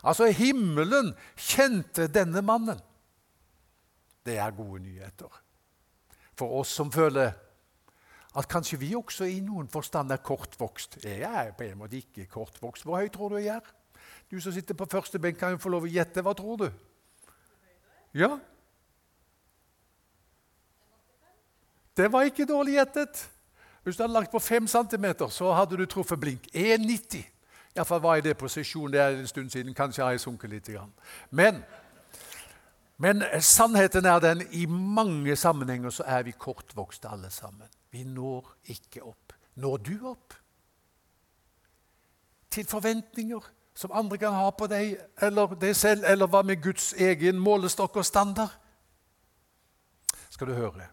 Altså, 0.04 0.26
himmelen 0.26 1.14
kjente 1.36 2.06
denne 2.06 2.42
mannen. 2.42 2.80
Det 4.26 4.38
er 4.38 4.50
gode 4.50 4.82
nyheter 4.82 5.40
for 6.34 6.60
oss 6.60 6.68
som 6.68 6.92
føler 6.92 7.32
at 8.34 8.48
kanskje 8.50 8.78
vi 8.78 8.94
også 8.94 9.28
i 9.30 9.38
noen 9.40 9.68
forstand 9.70 10.10
er 10.10 10.16
kortvokst. 10.16 10.98
Jeg 11.04 11.22
er 11.22 11.52
på 11.54 11.62
en 11.68 11.78
måte 11.78 11.96
ikke 12.00 12.26
kortvokst. 12.26 12.84
Hvor 12.84 12.98
høy 12.98 13.08
tror 13.08 13.28
du 13.28 13.36
jeg 13.36 13.54
er? 13.56 13.68
Du 14.30 14.40
som 14.40 14.52
sitter 14.52 14.74
på 14.74 14.88
første 14.90 15.18
benk, 15.18 15.38
kan 15.38 15.54
jo 15.54 15.60
få 15.62 15.70
lov 15.70 15.86
å 15.86 15.92
gjette. 15.92 16.22
Hva 16.24 16.32
tror 16.34 16.56
du? 16.64 16.66
Ja? 18.14 18.38
Det 21.94 22.10
var 22.10 22.26
ikke 22.26 22.48
dårlig 22.48 22.74
gjettet. 22.74 23.22
Hvis 23.84 23.96
du 23.96 24.02
hadde 24.02 24.14
lagt 24.14 24.32
på 24.32 24.38
5 24.38 24.66
cm, 24.66 25.06
så 25.30 25.52
hadde 25.52 25.76
du 25.76 25.86
truffet 25.86 26.20
blink. 26.20 26.46
1,90. 26.54 27.24
Iallfall 27.76 28.00
var 28.00 28.14
jeg 28.14 28.24
i 28.24 28.28
det 28.28 28.36
posisjonen. 28.38 28.92
Det 28.92 29.00
er 29.00 29.08
en 29.08 29.26
stund 29.26 29.50
siden. 29.50 29.74
Kanskje 29.74 30.02
har 30.02 30.10
jeg 30.10 30.20
sunket 30.20 30.50
litt. 30.50 30.70
Men, 31.30 31.62
men 32.96 33.22
sannheten 33.40 34.06
er 34.06 34.18
den 34.18 34.42
i 34.50 34.64
mange 34.66 35.36
sammenhenger 35.36 35.90
så 35.90 36.06
er 36.06 36.22
vi 36.22 36.32
kortvokste 36.32 37.08
alle 37.08 37.30
sammen. 37.30 37.68
Vi 37.90 38.04
når 38.04 38.54
ikke 38.64 39.02
opp. 39.02 39.36
Når 39.54 39.76
du 39.76 39.94
opp? 40.08 40.34
Til 42.50 42.66
forventninger 42.66 43.52
som 43.74 43.92
andre 43.92 44.18
kan 44.18 44.32
ha 44.32 44.50
på 44.50 44.66
deg 44.70 44.96
eller 45.22 45.56
deg 45.58 45.76
selv, 45.76 46.04
eller 46.06 46.30
hva 46.30 46.42
med 46.46 46.62
Guds 46.62 46.92
egen 46.92 47.38
målestokk 47.42 47.96
og 47.96 48.06
standard? 48.06 48.54
Skal 50.30 50.48
du 50.48 50.54
høre. 50.54 50.86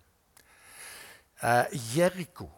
Eh, 1.41 1.77
Jeriko 1.95 2.49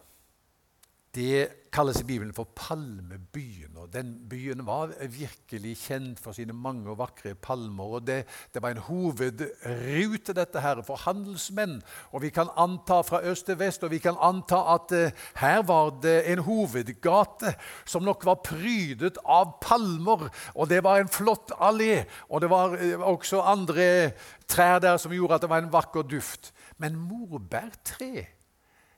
det 1.13 1.50
kalles 1.74 2.00
i 2.01 2.05
Bibelen 2.05 2.34
for 2.34 2.48
Palmebyen. 2.55 3.77
og 3.77 3.93
Den 3.93 4.13
byen 4.29 4.65
var 4.65 4.91
virkelig 5.10 5.75
kjent 5.77 6.20
for 6.22 6.34
sine 6.34 6.53
mange 6.53 6.89
og 6.89 6.98
vakre 6.98 7.36
palmer. 7.36 7.84
og 7.84 8.08
Det, 8.08 8.25
det 8.53 8.62
var 8.62 8.74
en 8.74 8.77
hovedrute 8.77 10.34
dette 10.34 10.62
her 10.62 10.82
for 10.82 10.96
handelsmenn. 10.96 11.82
og 12.12 12.22
Vi 12.22 12.29
kan 12.29 12.50
anta 12.58 13.01
fra 13.01 13.22
øst 13.24 13.46
til 13.46 13.60
vest 13.60 13.84
og 13.84 13.91
vi 13.91 13.98
kan 13.98 14.17
anta 14.22 14.62
at 14.74 14.91
uh, 14.91 15.12
her 15.36 15.62
var 15.62 15.89
det 16.01 16.32
en 16.32 16.39
hovedgate 16.39 17.55
som 17.86 18.03
nok 18.03 18.25
var 18.25 18.41
prydet 18.46 19.17
av 19.25 19.60
palmer. 19.62 20.29
og 20.55 20.70
Det 20.70 20.84
var 20.84 20.98
en 20.98 21.10
flott 21.10 21.51
allé. 21.60 22.05
og 22.29 22.41
Det 22.41 22.50
var 22.50 22.77
uh, 22.77 23.08
også 23.13 23.41
andre 23.41 24.12
trær 24.48 24.79
der 24.79 24.98
som 24.98 25.12
gjorde 25.12 25.36
at 25.36 25.41
det 25.41 25.50
var 25.50 25.62
en 25.62 25.74
vakker 25.74 26.01
duft. 26.01 26.53
Men 26.77 26.96
morbærtre 26.96 28.25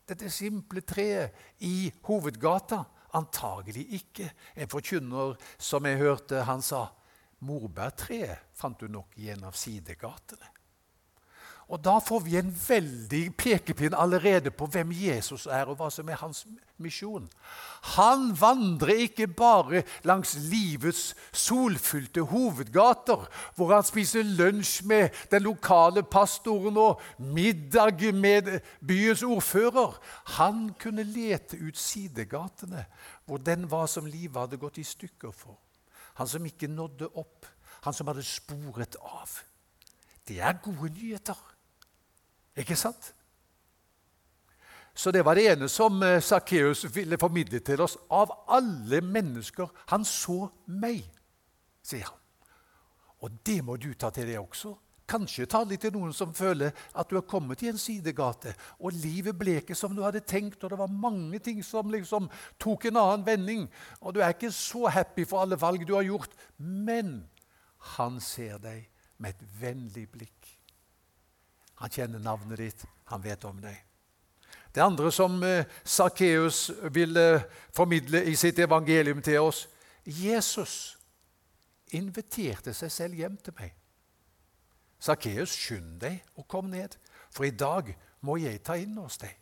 dette 0.08 0.30
simple 0.34 0.84
treet 0.86 1.34
i 1.66 1.90
hovedgata? 2.08 2.84
Antagelig 3.16 3.86
ikke. 4.02 4.28
En 4.60 4.72
forkynner 4.72 5.38
som 5.58 5.86
jeg 5.88 6.02
hørte, 6.02 6.44
han 6.48 6.64
sa 6.66 6.88
morbærtreet 7.46 8.52
fant 8.56 8.80
du 8.80 8.90
nok 8.92 9.16
i 9.22 9.30
en 9.34 9.48
av 9.48 9.56
sidegatene. 9.58 10.55
Og 11.67 11.81
Da 11.86 11.98
får 12.00 12.19
vi 12.19 12.36
en 12.38 12.51
veldig 12.67 13.38
pekepinn 13.38 13.93
allerede 13.98 14.51
på 14.53 14.67
hvem 14.69 14.91
Jesus 14.93 15.48
er, 15.50 15.65
og 15.65 15.79
hva 15.79 15.89
som 15.89 16.10
er 16.10 16.19
hans 16.22 16.43
misjon. 16.77 17.25
Han 17.98 18.27
vandrer 18.38 19.07
ikke 19.07 19.27
bare 19.27 19.81
langs 20.05 20.36
livets 20.51 21.15
solfylte 21.34 22.22
hovedgater, 22.29 23.25
hvor 23.55 23.74
han 23.74 23.88
spiser 23.88 24.24
lunsj 24.24 24.84
med 24.86 25.10
den 25.31 25.48
lokale 25.48 26.03
pastoren 26.03 26.77
og 26.77 27.01
middag 27.17 28.13
med 28.13 28.60
byens 28.86 29.24
ordfører. 29.24 29.98
Han 30.38 30.69
kunne 30.79 31.03
lete 31.03 31.57
ut 31.57 31.77
sidegatene, 31.77 32.86
hvor 33.25 33.41
den 33.41 33.65
var 33.72 33.89
som 33.89 34.05
livet 34.05 34.38
hadde 34.38 34.62
gått 34.62 34.77
i 34.77 34.86
stykker 34.86 35.34
for. 35.34 35.57
Han 36.22 36.27
som 36.27 36.45
ikke 36.45 36.69
nådde 36.69 37.10
opp, 37.17 37.50
han 37.81 37.93
som 37.93 38.07
hadde 38.07 38.24
sporet 38.24 38.95
av. 39.01 39.41
Det 40.27 40.39
er 40.41 40.62
gode 40.62 40.93
nyheter. 40.93 41.55
Ikke 42.56 42.78
sant? 42.80 43.14
Så 44.96 45.12
det 45.12 45.26
var 45.28 45.36
det 45.36 45.50
ene 45.52 45.68
som 45.70 46.00
Sakkeus 46.24 46.86
eh, 46.88 46.96
ville 46.96 47.20
formidle 47.20 47.60
til 47.60 47.82
oss. 47.84 47.98
Av 48.10 48.32
alle 48.48 49.02
mennesker 49.04 49.68
Han 49.92 50.06
så 50.08 50.48
meg, 50.72 51.04
sier 51.84 52.08
han. 52.08 52.22
Og 53.26 53.32
det 53.46 53.60
må 53.66 53.76
du 53.82 53.92
ta 53.94 54.12
til 54.14 54.28
deg 54.30 54.40
også. 54.40 54.72
Kanskje 55.06 55.46
ta 55.46 55.62
litt 55.68 55.84
til 55.86 55.94
noen 55.94 56.14
som 56.18 56.32
føler 56.34 56.74
at 56.98 57.10
du 57.10 57.20
har 57.20 57.28
kommet 57.30 57.62
i 57.62 57.70
en 57.70 57.78
sidegate, 57.78 58.56
og 58.82 58.96
livet 58.98 59.38
ble 59.38 59.60
ikke 59.60 59.78
som 59.78 59.94
du 59.94 60.02
hadde 60.02 60.24
tenkt, 60.26 60.64
og 60.64 60.72
det 60.74 60.80
var 60.80 60.90
mange 60.90 61.40
ting 61.46 61.62
som 61.66 61.92
liksom 61.94 62.30
tok 62.62 62.88
en 62.90 62.98
annen 63.04 63.26
vending, 63.28 63.68
og 64.02 64.16
du 64.16 64.24
er 64.24 64.34
ikke 64.34 64.50
så 64.54 64.90
happy 64.90 65.28
for 65.30 65.44
alle 65.44 65.60
valg 65.62 65.86
du 65.86 65.94
har 65.94 66.08
gjort. 66.08 66.34
Men 66.58 67.20
han 67.98 68.18
ser 68.24 68.58
deg 68.64 68.88
med 69.22 69.36
et 69.36 69.46
vennlig 69.62 70.08
blikk. 70.10 70.35
Han 71.86 71.92
kjenner 71.94 72.18
navnet 72.18 72.58
ditt, 72.58 72.84
han 73.12 73.22
vet 73.22 73.44
om 73.46 73.60
deg. 73.62 73.75
Det 74.74 74.82
andre 74.82 75.12
som 75.13 75.36
eh, 75.46 75.68
Sakkeus 75.86 76.72
ville 76.89 77.44
formidle 77.77 78.24
i 78.25 78.34
sitt 78.36 78.58
evangelium 78.60 79.22
til 79.22 79.46
oss 79.46 79.68
Jesus 80.01 80.96
inviterte 81.94 82.74
seg 82.74 82.89
selv 82.89 83.22
hjem 83.22 83.38
til 83.38 83.54
meg. 83.60 83.77
Sakkeus, 84.98 85.54
skynd 85.54 86.01
deg 86.01 86.25
og 86.34 86.50
kom 86.50 86.74
ned, 86.74 86.98
for 87.30 87.46
i 87.46 87.54
dag 87.54 87.94
må 88.25 88.39
jeg 88.42 88.65
ta 88.65 88.82
inn 88.82 88.98
hos 88.98 89.22
deg. 89.22 89.38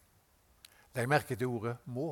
Legg 1.00 1.08
merke 1.08 1.40
til 1.40 1.48
ordet 1.48 1.78
'må'. 1.88 2.12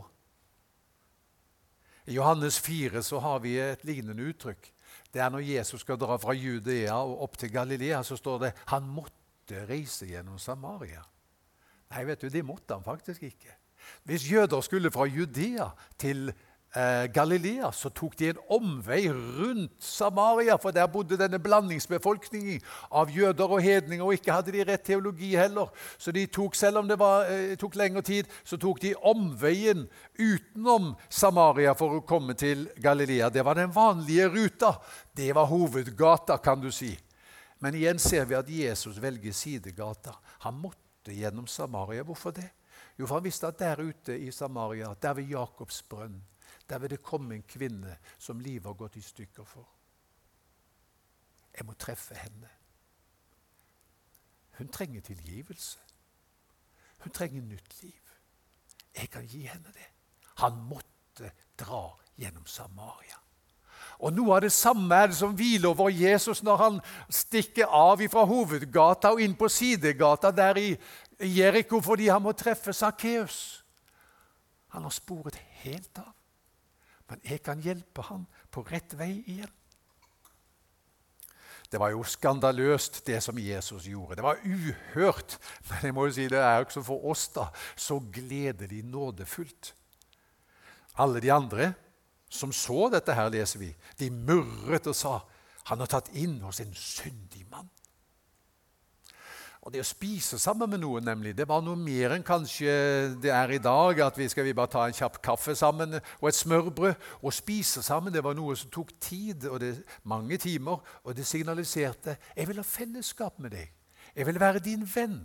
I 2.07 2.15
Johannes 2.15 2.59
4 2.59 3.03
så 3.03 3.19
har 3.19 3.43
vi 3.43 3.59
et 3.59 3.83
lignende 3.83 4.23
uttrykk. 4.31 4.71
Det 5.11 5.19
er 5.21 5.29
når 5.29 5.43
Jesus 5.43 5.81
skal 5.81 5.99
dra 5.99 6.15
fra 6.15 6.31
Judea 6.31 7.03
og 7.03 7.23
opp 7.23 7.37
til 7.37 7.51
Galilea, 7.51 8.03
så 8.03 8.15
står 8.15 8.39
det 8.39 8.53
'han 8.65 8.87
måtte' 8.87 9.20
måtte 9.51 9.67
reise 9.67 10.07
gjennom 10.07 10.39
Samaria. 10.39 11.03
Nei, 11.91 12.05
vet 12.05 12.21
du, 12.21 12.29
det 12.29 12.45
måtte 12.45 12.73
han 12.73 12.83
faktisk 12.83 13.23
ikke. 13.23 13.57
Hvis 14.07 14.29
jøder 14.29 14.61
skulle 14.61 14.91
fra 14.91 15.05
Judea 15.09 15.71
til 15.99 16.29
eh, 16.29 17.09
Galilea, 17.11 17.71
så 17.73 17.89
tok 17.89 18.15
de 18.19 18.29
en 18.29 18.39
omvei 18.47 19.09
rundt 19.11 19.83
Samaria, 19.83 20.55
for 20.55 20.71
der 20.71 20.87
bodde 20.87 21.17
denne 21.19 21.39
blandingsbefolkningen 21.41 22.61
av 22.91 23.11
jøder 23.11 23.57
og 23.57 23.61
hedninger, 23.61 24.05
og 24.05 24.13
ikke 24.13 24.31
hadde 24.31 24.53
de 24.55 24.63
rett 24.69 24.85
teologi 24.85 25.33
heller. 25.35 25.67
Så 25.97 26.13
de 26.15 26.25
tok, 26.31 26.55
selv 26.55 26.79
om 26.79 26.87
det 26.87 26.99
var, 26.99 27.25
eh, 27.27 27.57
tok 27.59 27.75
lengre 27.75 28.01
tid, 28.01 28.31
så 28.45 28.57
tok 28.57 28.79
de 28.81 28.95
omveien 28.95 29.89
utenom 30.15 30.93
Samaria 31.09 31.73
for 31.75 31.99
å 31.99 32.05
komme 32.07 32.37
til 32.39 32.69
Galilea. 32.79 33.29
Det 33.29 33.43
var 33.43 33.59
den 33.59 33.73
vanlige 33.73 34.29
ruta. 34.29 34.77
Det 35.13 35.33
var 35.35 35.51
hovedgata, 35.51 36.37
kan 36.37 36.61
du 36.61 36.71
si. 36.71 36.95
Men 37.61 37.77
igjen 37.77 37.99
ser 38.01 38.25
vi 38.25 38.35
at 38.37 38.49
Jesus 38.49 38.97
velger 39.01 39.35
sidegata. 39.37 40.15
Han 40.45 40.57
måtte 40.57 41.13
gjennom 41.13 41.47
Samaria. 41.47 42.03
Hvorfor 42.03 42.33
det? 42.33 42.49
Jo, 42.97 43.05
for 43.05 43.19
han 43.19 43.25
visste 43.25 43.47
at 43.47 43.59
der 43.59 43.83
ute 43.85 44.17
i 44.17 44.31
Samaria, 44.33 44.93
der 45.01 45.13
ved 45.13 45.29
Jakobs 45.29 45.83
brønn, 45.89 46.17
der 46.69 46.81
vil 46.81 46.89
det 46.95 47.03
komme 47.05 47.35
en 47.35 47.45
kvinne 47.45 47.97
som 48.17 48.41
livet 48.41 48.65
har 48.65 48.79
gått 48.79 48.97
i 48.97 49.05
stykker 49.05 49.45
for. 49.45 49.69
Jeg 51.53 51.67
må 51.67 51.77
treffe 51.77 52.17
henne. 52.17 52.49
Hun 54.57 54.73
trenger 54.73 55.01
tilgivelse. 55.01 55.79
Hun 57.05 57.13
trenger 57.13 57.41
nytt 57.41 57.81
liv. 57.83 58.13
Jeg 58.95 59.09
kan 59.09 59.25
gi 59.25 59.45
henne 59.45 59.73
det. 59.73 59.89
Han 60.41 60.63
måtte 60.69 61.31
dra 61.59 61.83
gjennom 62.17 62.45
Samaria. 62.45 63.20
Og 64.01 64.13
Noe 64.17 64.39
av 64.39 64.41
det 64.45 64.51
samme 64.53 64.97
er 64.97 65.11
det 65.11 65.17
som 65.19 65.35
hviler 65.37 65.69
over 65.69 65.91
Jesus 65.93 66.41
når 66.43 66.61
han 66.61 66.79
stikker 67.13 67.69
av 67.69 68.01
fra 68.09 68.25
hovedgata 68.25 69.13
og 69.13 69.21
inn 69.21 69.35
på 69.37 69.49
sidegata 69.51 70.31
der 70.33 70.57
i 70.57 70.69
Jeriko 71.21 71.81
fordi 71.85 72.09
han 72.09 72.23
må 72.25 72.33
treffe 72.33 72.73
Sakkeus. 72.73 73.61
Han 74.73 74.87
har 74.87 74.95
sporet 74.95 75.37
helt 75.61 76.01
av. 76.01 76.13
Men 77.11 77.21
jeg 77.27 77.43
kan 77.43 77.61
hjelpe 77.61 78.05
ham 78.07 78.23
på 78.49 78.63
rett 78.71 78.95
vei 78.97 79.17
igjen. 79.27 79.51
Det 81.71 81.79
var 81.79 81.93
jo 81.93 82.01
skandaløst, 82.03 82.99
det 83.07 83.21
som 83.23 83.37
Jesus 83.39 83.85
gjorde. 83.87 84.17
Det 84.19 84.23
var 84.25 84.41
uhørt. 84.43 85.37
Men 85.69 85.85
jeg 85.87 85.95
må 85.95 86.07
jo 86.07 86.15
si 86.15 86.25
det 86.31 86.39
er 86.39 86.65
også 86.65 86.83
for 86.83 87.05
oss 87.13 87.29
da, 87.31 87.45
så 87.79 87.99
gledelig 88.11 88.81
nådefullt. 88.83 89.71
Alle 90.99 91.21
de 91.23 91.31
andre 91.31 91.69
som 92.31 92.53
så 92.55 92.87
dette 92.93 93.13
her, 93.15 93.29
leser 93.33 93.59
vi. 93.61 93.69
De 93.99 94.09
murret 94.09 94.87
og 94.87 94.95
sa 94.97 95.19
han 95.69 95.83
har 95.83 95.91
tatt 95.91 96.09
inn 96.17 96.39
hos 96.41 96.61
en 96.63 96.73
syndig 96.73 97.45
mann. 97.51 97.69
Og 99.61 99.69
Det 99.75 99.83
å 99.83 99.85
spise 99.85 100.39
sammen 100.41 100.71
med 100.71 100.81
noen 100.81 101.05
nemlig, 101.05 101.35
det 101.37 101.45
var 101.45 101.61
noe 101.61 101.77
mer 101.77 102.15
enn 102.15 102.23
kanskje 102.25 102.71
det 103.21 103.29
er 103.29 103.51
i 103.53 103.59
dag. 103.61 103.99
At 104.07 104.17
vi 104.17 104.25
skal 104.31 104.47
vi 104.47 104.55
bare 104.57 104.71
ta 104.73 104.87
en 104.87 104.95
kjapp 104.97 105.19
kaffe 105.21 105.53
sammen 105.55 105.99
og 105.99 106.25
et 106.27 106.39
smørbrød. 106.39 106.95
Å 107.21 107.33
spise 107.35 107.83
sammen 107.85 108.13
det 108.13 108.23
var 108.25 108.33
noe 108.33 108.55
som 108.57 108.71
tok 108.73 108.95
tid, 108.97 109.45
og 109.45 109.59
det, 109.61 109.75
mange 110.01 110.39
timer. 110.41 110.81
Og 111.05 111.13
det 111.13 111.27
signaliserte 111.29 112.17
jeg 112.33 112.49
vil 112.49 112.57
ha 112.57 112.65
fellesskap 112.65 113.37
med 113.37 113.53
deg. 113.53 113.69
Jeg 114.15 114.27
vil 114.27 114.41
være 114.41 114.65
din 114.65 114.87
venn. 114.95 115.21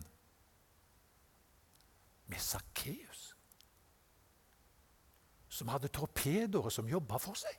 med 2.26 2.42
Sakkeus, 2.42 3.05
som 5.56 5.70
hadde 5.72 5.88
torpedoer 5.88 6.68
som 6.72 6.88
jobba 6.88 7.18
for 7.22 7.38
seg. 7.38 7.54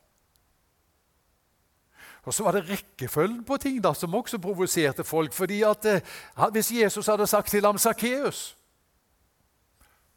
Og 2.27 2.33
Så 2.33 2.43
var 2.43 2.51
det 2.51 2.67
rekkefølgen 2.69 3.43
på 3.47 3.57
ting 3.57 3.79
da, 3.83 3.93
som 3.93 4.15
også 4.15 4.37
provoserte 4.37 5.03
folk. 5.03 5.33
fordi 5.33 5.61
at 5.63 5.85
eh, 5.85 6.01
Hvis 6.51 6.71
Jesus 6.71 7.07
hadde 7.07 7.27
sagt 7.27 7.49
til 7.49 7.65
ham 7.65 7.77
Sakkeus 7.77 8.57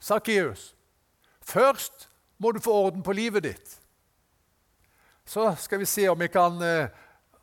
Sakkeus, 0.01 0.75
først 1.43 2.09
må 2.39 2.53
du 2.53 2.61
få 2.61 2.73
orden 2.73 3.03
på 3.03 3.13
livet 3.13 3.43
ditt. 3.43 3.81
Så 5.25 5.55
skal 5.59 5.79
vi 5.79 5.85
se 5.85 6.09
om 6.09 6.21
vi 6.21 6.27
kan 6.27 6.63
eh, 6.63 6.89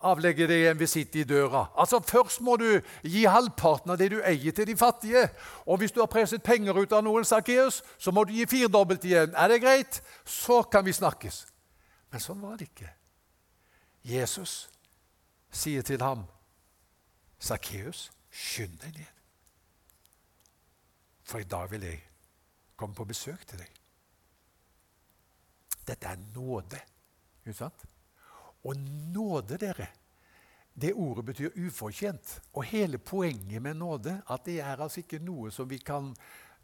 avlegge 0.05 0.47
deg 0.47 0.67
en 0.69 0.79
visitt 0.79 1.15
i 1.15 1.23
døra. 1.23 1.65
Altså 1.75 1.99
Først 1.99 2.41
må 2.41 2.55
du 2.57 2.81
gi 3.03 3.25
halvparten 3.25 3.91
av 3.91 3.97
det 3.97 4.11
du 4.13 4.19
eier, 4.21 4.51
til 4.51 4.67
de 4.67 4.77
fattige. 4.77 5.27
Og 5.65 5.77
hvis 5.77 5.91
du 5.91 5.99
har 5.99 6.11
presset 6.11 6.43
penger 6.43 6.77
ut 6.77 6.93
av 6.93 7.03
noen, 7.03 7.25
Sakkeus, 7.25 7.83
så 7.97 8.11
må 8.11 8.23
du 8.23 8.33
gi 8.35 8.45
firedobbelt 8.45 9.05
igjen. 9.05 9.33
Er 9.35 9.47
det 9.47 9.61
greit? 9.61 10.01
Så 10.25 10.61
kan 10.71 10.85
vi 10.85 10.93
snakkes. 10.93 11.45
Men 12.11 12.23
sånn 12.23 12.41
var 12.41 12.57
det 12.57 12.69
ikke. 12.69 12.91
Jesus 14.07 14.69
sier 15.51 15.81
til 15.81 16.01
ham, 16.01 16.25
'Sakkeus, 17.39 18.11
skynd 18.31 18.79
deg 18.81 18.93
ned, 18.97 19.13
for 21.23 21.39
i 21.39 21.43
dag 21.43 21.69
vil 21.71 21.83
jeg 21.83 22.01
komme 22.75 22.95
på 22.95 23.05
besøk 23.05 23.45
til 23.47 23.59
deg.' 23.59 23.77
Dette 25.87 26.07
er 26.07 26.17
nåde. 26.35 26.79
Ikke 27.45 27.57
sant? 27.57 27.85
Og 28.67 28.75
nåde, 29.13 29.57
dere, 29.61 29.87
det 30.75 30.93
ordet 30.93 31.25
betyr 31.25 31.55
ufortjent. 31.65 32.41
Og 32.53 32.67
hele 32.67 32.97
poenget 32.97 33.61
med 33.61 33.79
nåde 33.79 34.19
at 34.29 34.43
det 34.45 34.59
er 34.59 34.83
altså 34.83 35.01
ikke 35.01 35.21
noe 35.23 35.51
som 35.51 35.69
vi 35.69 35.79
kan 35.79 36.11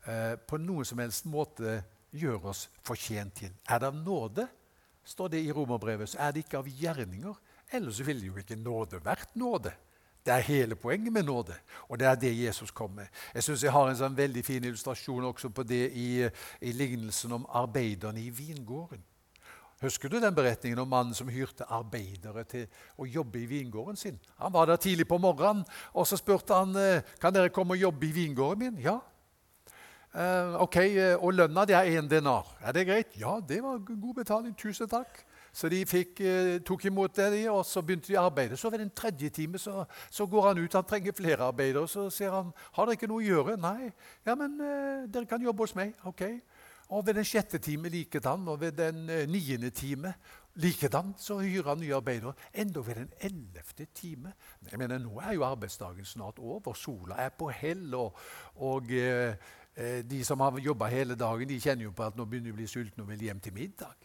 eh, 0.08 0.36
på 0.36 0.60
noen 0.60 0.86
som 0.86 1.00
helst 1.00 1.26
måte 1.26 1.80
gjøre 2.14 2.52
oss 2.52 2.68
fortjent 2.86 3.40
til. 3.40 3.56
Er 3.70 3.80
det 3.80 3.90
av 3.90 3.98
nåde, 3.98 4.48
står 5.04 5.34
det 5.34 5.42
i 5.44 5.52
romerbrevet, 5.52 6.10
så 6.10 6.20
er 6.20 6.32
det 6.32 6.44
ikke 6.44 6.60
av 6.62 6.70
gjerninger. 6.70 7.40
Ellers 7.74 8.04
ville 8.06 8.28
jo 8.28 8.38
ikke 8.38 8.60
nåde 8.60 9.02
vært 9.04 9.34
nåde. 9.40 9.74
Det 10.24 10.32
er 10.32 10.46
hele 10.48 10.76
poenget 10.80 11.12
med 11.12 11.26
nåde, 11.28 11.56
og 11.90 12.00
det 12.00 12.08
er 12.08 12.16
det 12.16 12.38
Jesus 12.46 12.72
kom 12.72 12.94
med. 12.96 13.08
Jeg 13.34 13.44
synes 13.44 13.64
jeg 13.64 13.72
har 13.72 13.90
en 13.90 13.98
sånn 14.00 14.16
veldig 14.16 14.44
fin 14.46 14.64
illustrasjon 14.64 15.26
også 15.28 15.50
på 15.52 15.66
det 15.68 15.90
i, 16.00 16.24
i 16.62 16.72
lignelsen 16.72 17.34
om 17.36 17.48
arbeiderne 17.50 18.22
i 18.22 18.30
vingården. 18.30 19.04
Husker 19.84 20.08
du 20.10 20.20
den 20.20 20.36
beretningen 20.36 20.80
om 20.80 20.88
mannen 20.88 21.14
som 21.14 21.28
hyrte 21.28 21.66
arbeidere 21.68 22.46
til 22.48 22.68
å 22.96 23.04
jobbe 23.04 23.42
i 23.42 23.48
vingården 23.50 23.98
sin? 24.00 24.20
Han 24.40 24.54
var 24.54 24.70
der 24.70 24.80
tidlig 24.80 25.08
på 25.10 25.18
morgenen, 25.20 25.66
og 25.92 26.08
så 26.08 26.16
spurte 26.16 26.56
han 26.56 26.72
eh, 26.80 27.04
kan 27.20 27.36
dere 27.36 27.52
komme 27.52 27.76
og 27.76 27.82
jobbe 27.82 28.08
i 28.08 28.14
vingården 28.16 28.62
min. 28.64 28.80
Ja. 28.80 29.02
Eh, 30.16 30.56
ok, 30.64 30.78
eh, 30.86 31.18
Og 31.20 31.34
lønna 31.34 31.66
det 31.68 31.76
er 31.76 32.00
én 32.00 32.08
denar. 32.08 32.48
Er 32.64 32.72
det 32.72 32.88
greit? 32.88 33.20
Ja, 33.20 33.42
det 33.48 33.60
var 33.64 33.84
god 33.84 34.16
betaling. 34.16 34.56
Tusen 34.56 34.88
takk. 34.88 35.26
Så 35.54 35.70
de 35.70 35.84
fikk, 35.86 36.18
tok 36.66 36.86
imot 36.86 37.16
det, 37.16 37.50
og 37.50 37.62
så 37.66 37.84
begynte 37.86 38.08
de 38.08 38.16
å 38.18 38.24
arbeide. 38.26 38.58
Så 38.58 38.72
ved 38.74 38.80
den 38.80 38.90
tredje 38.90 39.30
time 39.30 39.60
så, 39.62 39.84
så, 40.10 40.26
går 40.26 40.48
han 40.48 40.58
ut. 40.64 40.74
Han 40.74 40.88
trenger 40.90 41.14
flere 41.14 41.46
arbeidere. 41.46 41.88
Så 41.88 42.08
sier 42.10 42.32
han 42.34 42.50
har 42.72 42.88
dere 42.88 42.98
ikke 42.98 43.12
noe 43.12 43.22
å 43.22 43.28
gjøre. 43.28 43.60
Nei. 43.62 43.92
Ja, 44.26 44.34
men 44.34 44.56
eh, 44.58 45.04
dere 45.12 45.30
kan 45.30 45.44
jobbe 45.44 45.68
hos 45.68 45.76
meg. 45.76 45.94
Ok. 46.10 46.24
Og 46.94 47.06
ved 47.08 47.18
den 47.18 47.26
sjette 47.26 47.58
time 47.58 47.90
likedan, 47.90 48.48
og 48.48 48.60
ved 48.62 48.76
den 48.78 49.10
eh, 49.10 49.26
niende 49.30 49.70
time 49.74 50.14
likedan 50.62 51.14
så 51.18 51.40
hyrer 51.42 51.72
han 51.72 51.82
nye 51.82 51.96
arbeidere. 51.96 52.34
Enda 52.54 52.80
ved 52.86 52.96
den 52.96 53.10
ellevte 53.20 53.88
time. 53.94 54.34
Jeg 54.72 54.80
mener, 54.80 54.98
Nå 55.02 55.18
er 55.20 55.34
jo 55.34 55.46
arbeidsdagen 55.46 56.06
snart 56.06 56.40
over. 56.40 56.74
Sola 56.74 57.16
er 57.16 57.30
på 57.30 57.50
hell. 57.50 57.96
Og, 57.96 58.18
og 58.56 58.92
eh, 58.92 59.36
eh 59.76 60.04
de 60.10 60.24
som 60.26 60.40
har 60.40 60.60
jobba 60.60 60.88
hele 60.88 61.16
dagen, 61.16 61.50
de 61.50 61.60
kjenner 61.60 61.84
jo 61.84 61.92
på 61.92 62.04
at 62.04 62.16
nå 62.18 62.26
begynner 62.26 62.52
de 62.52 62.54
å 62.54 62.62
bli 62.62 62.68
sultne 62.68 63.04
og 63.04 63.10
vil 63.10 63.26
hjem 63.26 63.40
til 63.40 63.54
middag. 63.54 63.96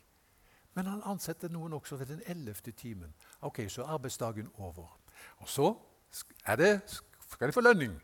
Men 0.74 0.86
han 0.86 1.02
ansetter 1.04 1.48
noen 1.48 1.72
også 1.72 1.96
ved 1.96 2.06
den 2.06 2.22
ellevte 2.26 2.72
timen. 2.72 3.12
Ok, 3.40 3.66
Så 3.68 3.82
er 3.82 3.88
arbeidsdagen 3.88 4.48
over. 4.54 4.98
Og 5.38 5.48
så 5.48 5.74
det, 6.56 6.80
skal 7.28 7.48
de 7.48 7.52
få 7.52 7.60
lønning 7.60 8.00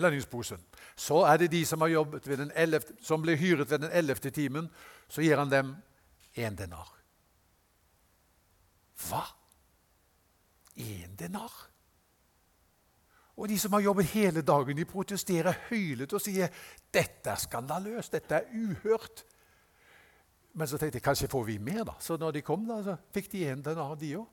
lønningsposen. 0.00 0.60
Så 0.96 1.24
er 1.28 1.36
det 1.36 1.50
de 1.52 1.64
som, 1.66 1.80
har 1.80 1.88
jobbet 1.88 2.28
ved 2.28 2.36
den 2.36 2.52
11, 2.56 2.96
som 3.02 3.22
ble 3.22 3.36
hyret 3.36 3.70
ved 3.70 3.78
den 3.78 3.92
ellevte 3.92 4.30
timen. 4.30 4.70
Så 5.08 5.22
gir 5.22 5.36
han 5.36 5.50
dem 5.50 5.74
én 6.36 6.56
denar. 6.56 6.88
Hva? 9.08 9.26
Én 10.76 11.16
denar? 11.18 11.52
Og 13.36 13.48
de 13.48 13.58
som 13.58 13.72
har 13.72 13.80
jobbet 13.80 14.12
hele 14.12 14.42
dagen, 14.42 14.76
de 14.76 14.84
protesterer 14.84 15.56
høylytt 15.70 16.12
og 16.12 16.20
sier 16.20 16.52
dette 16.92 17.32
er 17.32 17.40
skandaløst, 17.40 18.12
dette 18.12 18.38
er 18.38 18.50
uhørt. 18.52 19.24
Men 20.52 20.68
så 20.68 20.78
tenkte 20.78 21.00
jeg 21.00 21.04
kanskje 21.04 21.30
får 21.32 21.44
vi 21.48 21.56
mer, 21.58 21.84
da. 21.88 21.96
Så 22.00 22.18
når 22.20 22.36
de 22.36 22.42
kom, 22.44 22.66
da, 22.68 22.82
så 22.84 22.96
fikk 23.14 23.30
de 23.32 23.46
en 23.48 23.64
denar, 23.64 23.96
de 24.00 24.16
òg. 24.20 24.28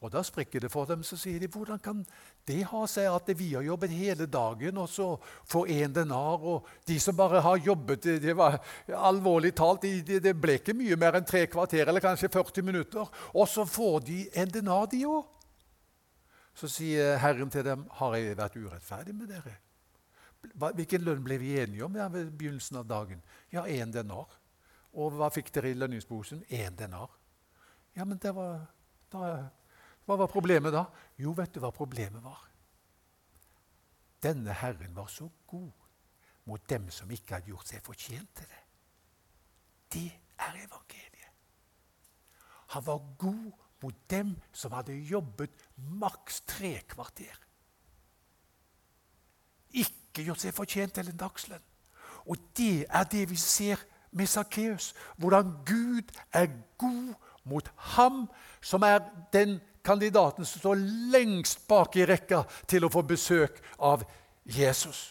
Og 0.00 0.10
Da 0.10 0.22
sprekker 0.24 0.60
det 0.64 0.70
for 0.72 0.88
dem. 0.88 1.02
Så 1.04 1.16
sier 1.20 1.40
de 1.40 1.48
hvordan 1.52 1.78
kan 1.82 2.04
det 2.48 2.62
ha 2.70 2.84
seg 2.88 3.10
at 3.12 3.28
vi 3.36 3.50
har 3.52 3.66
jobbet 3.66 3.92
hele 3.92 4.26
dagen, 4.26 4.78
og 4.80 4.88
så 4.88 5.10
får 5.44 5.68
én 5.68 5.92
denar, 5.92 6.40
og 6.40 6.68
de 6.88 6.96
som 7.00 7.16
bare 7.16 7.42
har 7.44 7.60
jobbet 7.60 8.08
det 8.22 8.36
var 8.36 8.58
Alvorlig 8.96 9.52
talt, 9.54 9.84
det 10.06 10.34
ble 10.40 10.56
ikke 10.56 10.76
mye 10.76 10.96
mer 10.96 11.18
enn 11.18 11.28
tre 11.28 11.44
kvarter 11.46 11.88
eller 11.88 12.00
kanskje 12.00 12.32
40 12.32 12.64
minutter, 12.64 13.12
og 13.34 13.48
så 13.48 13.66
får 13.68 14.00
de 14.08 14.22
en 14.40 14.48
denar, 14.48 14.88
de 14.88 15.04
òg. 15.04 15.28
Så 16.54 16.68
sier 16.68 17.16
Herren 17.18 17.50
til 17.50 17.64
dem, 17.64 17.86
'Har 17.90 18.14
jeg 18.14 18.36
vært 18.36 18.56
urettferdig 18.56 19.14
med 19.14 19.28
dere?' 19.28 19.60
Hvilken 20.74 21.02
lønn 21.04 21.24
ble 21.24 21.36
vi 21.38 21.58
enige 21.60 21.84
om 21.84 21.92
ved 21.92 22.30
begynnelsen 22.32 22.76
av 22.76 22.86
dagen? 22.88 23.22
Ja, 23.52 23.64
én 23.64 23.92
denar. 23.92 24.26
Og 24.94 25.12
hva 25.12 25.28
fikk 25.28 25.52
dere 25.52 25.70
i 25.70 25.74
lønningsposen? 25.74 26.44
Én 26.48 26.76
denar. 26.76 27.10
Ja, 27.96 28.04
men 28.04 28.18
det 28.18 28.34
var, 28.34 28.66
da 29.12 29.50
hva 30.10 30.18
var 30.24 30.30
problemet 30.30 30.74
da? 30.74 30.88
Jo, 31.22 31.34
vet 31.38 31.52
du 31.54 31.60
hva 31.62 31.70
problemet 31.74 32.22
var? 32.24 32.42
Denne 34.20 34.52
Herren 34.52 34.96
var 34.96 35.06
så 35.08 35.28
god 35.46 35.70
mot 36.50 36.66
dem 36.68 36.88
som 36.90 37.10
ikke 37.14 37.36
hadde 37.36 37.52
gjort 37.52 37.70
seg 37.70 37.84
fortjent 37.84 38.32
til 38.36 38.48
det. 38.50 38.64
Det 39.94 40.08
er 40.40 40.58
evangeliet. 40.64 41.30
Han 42.74 42.86
var 42.86 43.06
god 43.18 43.52
mot 43.82 44.02
dem 44.10 44.34
som 44.52 44.74
hadde 44.74 44.98
jobbet 44.98 45.54
maks 45.76 46.42
tre 46.46 46.74
kvarter. 46.90 47.38
Ikke 49.70 50.26
gjort 50.26 50.42
seg 50.42 50.54
fortjent 50.54 50.98
til 50.98 51.10
en 51.10 51.22
dagslønn. 51.22 51.66
Og 52.26 52.36
det 52.58 52.84
er 52.90 53.06
det 53.10 53.24
vi 53.30 53.38
ser 53.38 53.80
med 54.10 54.26
Sakkeus. 54.26 54.92
Hvordan 55.16 55.54
Gud 55.66 56.10
er 56.32 56.50
god 56.78 57.14
mot 57.44 57.70
ham 57.94 58.24
som 58.60 58.82
er 58.82 59.00
den 59.32 59.60
kandidaten 59.82 60.44
som 60.44 60.60
står 60.60 60.82
lengst 61.12 61.66
bak 61.68 61.96
i 61.96 62.06
rekka 62.08 62.42
til 62.68 62.84
å 62.84 62.92
få 62.92 63.02
besøk 63.08 63.60
av 63.86 64.04
Jesus. 64.44 65.10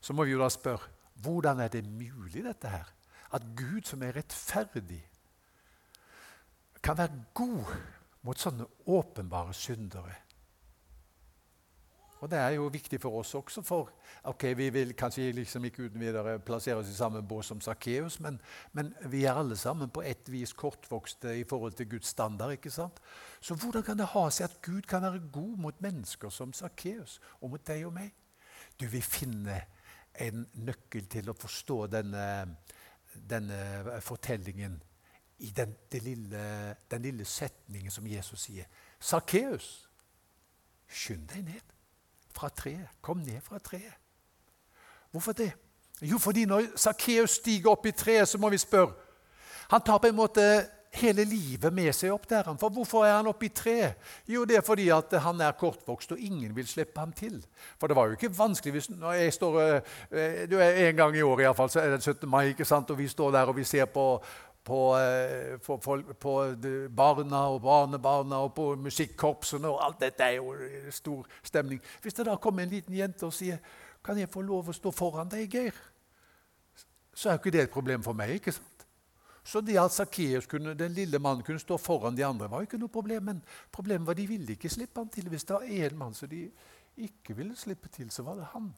Så 0.00 0.14
må 0.14 0.24
vi 0.24 0.36
jo 0.36 0.42
da 0.42 0.50
spørre 0.52 0.92
hvordan 1.24 1.62
er 1.64 1.70
det 1.72 1.82
mulig, 1.88 2.44
dette 2.44 2.68
her? 2.68 2.88
At 3.34 3.42
Gud, 3.56 3.82
som 3.88 4.02
er 4.04 4.14
rettferdig, 4.14 5.00
kan 6.84 6.98
være 6.98 7.24
god 7.34 7.72
mot 8.26 8.38
sånne 8.38 8.66
åpenbare 8.92 9.54
syndere 9.56 10.14
og 12.20 12.30
Det 12.30 12.38
er 12.38 12.54
jo 12.56 12.68
viktig 12.72 13.00
for 13.00 13.18
oss 13.20 13.34
også, 13.34 13.62
for 13.62 13.90
ok, 14.24 14.44
vi 14.56 14.70
vil 14.70 14.94
kanskje 14.96 15.32
liksom 15.36 15.64
ikke 15.68 15.82
uten 15.82 16.00
videre 16.00 16.38
plassere 16.40 16.80
oss 16.80 16.88
i 16.88 16.96
samme 16.96 17.20
bås 17.22 17.50
som 17.52 17.60
Sakkeus, 17.60 18.20
men, 18.20 18.40
men, 18.72 18.94
vi 19.12 19.24
er 19.24 19.36
alle 19.36 19.56
sammen 19.56 19.90
på 19.92 20.02
et 20.02 20.30
vis 20.32 20.52
kortvokste 20.52 21.36
i 21.38 21.44
forhold 21.44 21.76
til 21.76 21.90
Guds 21.90 22.06
standard. 22.06 22.52
ikke 22.52 22.70
sant? 22.70 23.00
Så 23.40 23.54
hvordan 23.54 23.82
kan 23.82 23.98
det 23.98 24.08
ha 24.14 24.30
seg 24.30 24.48
at 24.48 24.62
Gud 24.62 24.88
kan 24.88 25.02
være 25.02 25.28
god 25.32 25.58
mot 25.58 25.80
mennesker 25.80 26.30
som 26.30 26.52
Sakkeus, 26.52 27.20
og 27.40 27.50
mot 27.50 27.66
deg 27.66 27.86
og 27.86 27.92
meg? 27.92 28.12
Du 28.80 28.86
vil 28.86 29.02
finne 29.02 29.60
en 30.20 30.46
nøkkel 30.54 31.06
til 31.12 31.28
å 31.28 31.36
forstå 31.36 31.86
denne, 31.92 32.26
denne 33.12 34.00
fortellingen 34.00 34.80
i 35.44 35.52
den, 35.52 35.76
lille, 36.00 36.76
den 36.90 37.02
lille 37.02 37.24
setningen 37.28 37.92
som 37.92 38.06
Jesus 38.08 38.48
sier. 38.48 38.64
Sakkeus, 39.00 39.88
skynd 40.88 41.28
deg 41.28 41.44
ned 41.44 41.75
fra 42.36 42.50
treet. 42.52 42.88
Kom 43.00 43.24
ned 43.24 43.40
fra 43.44 43.58
treet. 43.58 43.96
Hvorfor 45.10 45.32
det? 45.32 45.52
Jo, 46.02 46.18
fordi 46.20 46.44
når 46.44 46.74
Sakkeus 46.76 47.38
stiger 47.40 47.72
opp 47.72 47.86
i 47.88 47.94
treet, 47.96 48.28
så 48.28 48.38
må 48.38 48.50
vi 48.52 48.58
spørre 48.60 48.92
Han 49.70 49.80
tar 49.82 49.98
på 49.98 50.06
en 50.06 50.14
måte 50.14 50.42
hele 50.96 51.24
livet 51.28 51.72
med 51.74 51.92
seg 51.96 52.12
opp 52.14 52.26
der. 52.30 52.46
For 52.60 52.72
hvorfor 52.72 53.04
er 53.06 53.16
han 53.18 53.28
oppe 53.30 53.48
i 53.48 53.52
treet? 53.54 53.98
Jo, 54.30 54.44
det 54.48 54.58
er 54.58 54.64
fordi 54.64 54.88
at 54.94 55.12
han 55.22 55.40
er 55.44 55.56
kortvokst, 55.58 56.14
og 56.14 56.22
ingen 56.22 56.54
vil 56.56 56.68
slippe 56.68 57.00
ham 57.00 57.12
til. 57.16 57.40
For 57.80 57.90
det 57.90 57.96
var 57.96 58.06
jo 58.08 58.16
ikke 58.16 58.32
vanskelig 58.38 58.76
hvis 58.76 58.90
når 58.94 59.18
jeg 59.18 59.34
står, 59.36 59.60
eh, 59.60 60.46
er 60.56 60.88
En 60.88 60.96
gang 60.96 61.16
i 61.16 61.22
året 61.22 61.44
iallfall, 61.44 61.70
så 61.70 61.80
er 61.80 61.90
det 61.90 62.02
17. 62.02 62.28
mai, 62.28 62.48
ikke 62.48 62.64
sant? 62.64 62.90
og 62.90 62.98
vi 62.98 63.08
står 63.08 63.30
der 63.30 63.46
og 63.46 63.56
vi 63.56 63.64
ser 63.64 63.84
på 63.84 64.22
på, 64.66 64.78
på, 65.62 65.78
folk, 65.82 66.12
på, 66.18 66.32
barna 66.90 67.42
og 67.54 67.60
barnebarna 67.62 68.42
og 68.44 68.54
på 68.56 68.68
musikkorpsene. 68.82 69.70
og 69.70 69.82
Alt 69.84 70.00
dette 70.02 70.26
er 70.26 70.40
jo 70.40 70.54
stor 70.94 71.26
stemning. 71.46 71.82
Hvis 72.02 72.18
det 72.18 72.26
da 72.26 72.34
kommer 72.42 72.66
en 72.66 72.74
liten 72.74 72.96
jente 72.96 73.28
og 73.28 73.34
sier 73.34 73.60
Kan 74.06 74.18
jeg 74.20 74.30
få 74.30 74.38
lov 74.46 74.68
å 74.70 74.74
stå 74.74 74.92
foran 74.94 75.26
deg, 75.26 75.50
Geir? 75.50 75.74
Så 77.10 77.26
er 77.26 77.34
jo 77.34 77.40
ikke 77.40 77.50
det 77.56 77.62
et 77.64 77.72
problem 77.74 78.04
for 78.06 78.14
meg. 78.14 78.36
ikke 78.36 78.52
sant? 78.54 78.84
Så 79.46 79.60
det 79.62 79.78
at 79.78 79.94
Sakkeus, 79.94 80.46
den 80.78 80.92
lille 80.94 81.18
mannen, 81.18 81.42
kunne 81.42 81.58
stå 81.58 81.76
foran 81.78 82.16
de 82.16 82.24
andre, 82.26 82.50
var 82.50 82.62
jo 82.62 82.68
ikke 82.68 82.78
noe 82.78 82.92
problem. 82.92 83.24
Men 83.24 83.42
problemet 83.72 84.06
var 84.06 84.14
at 84.14 84.20
de 84.20 84.26
ville 84.26 84.54
ikke 84.54 84.70
slippe 84.70 85.00
han 85.00 85.10
til. 85.10 85.28
Hvis 85.30 85.44
det 85.44 85.54
var 85.54 85.62
én 85.66 85.98
mann 85.98 86.14
som 86.14 86.28
de 86.28 86.44
ikke 86.96 87.34
ville 87.34 87.56
slippe 87.56 87.88
til, 87.88 88.10
så 88.10 88.22
var 88.26 88.38
det 88.40 88.48
han. 88.52 88.72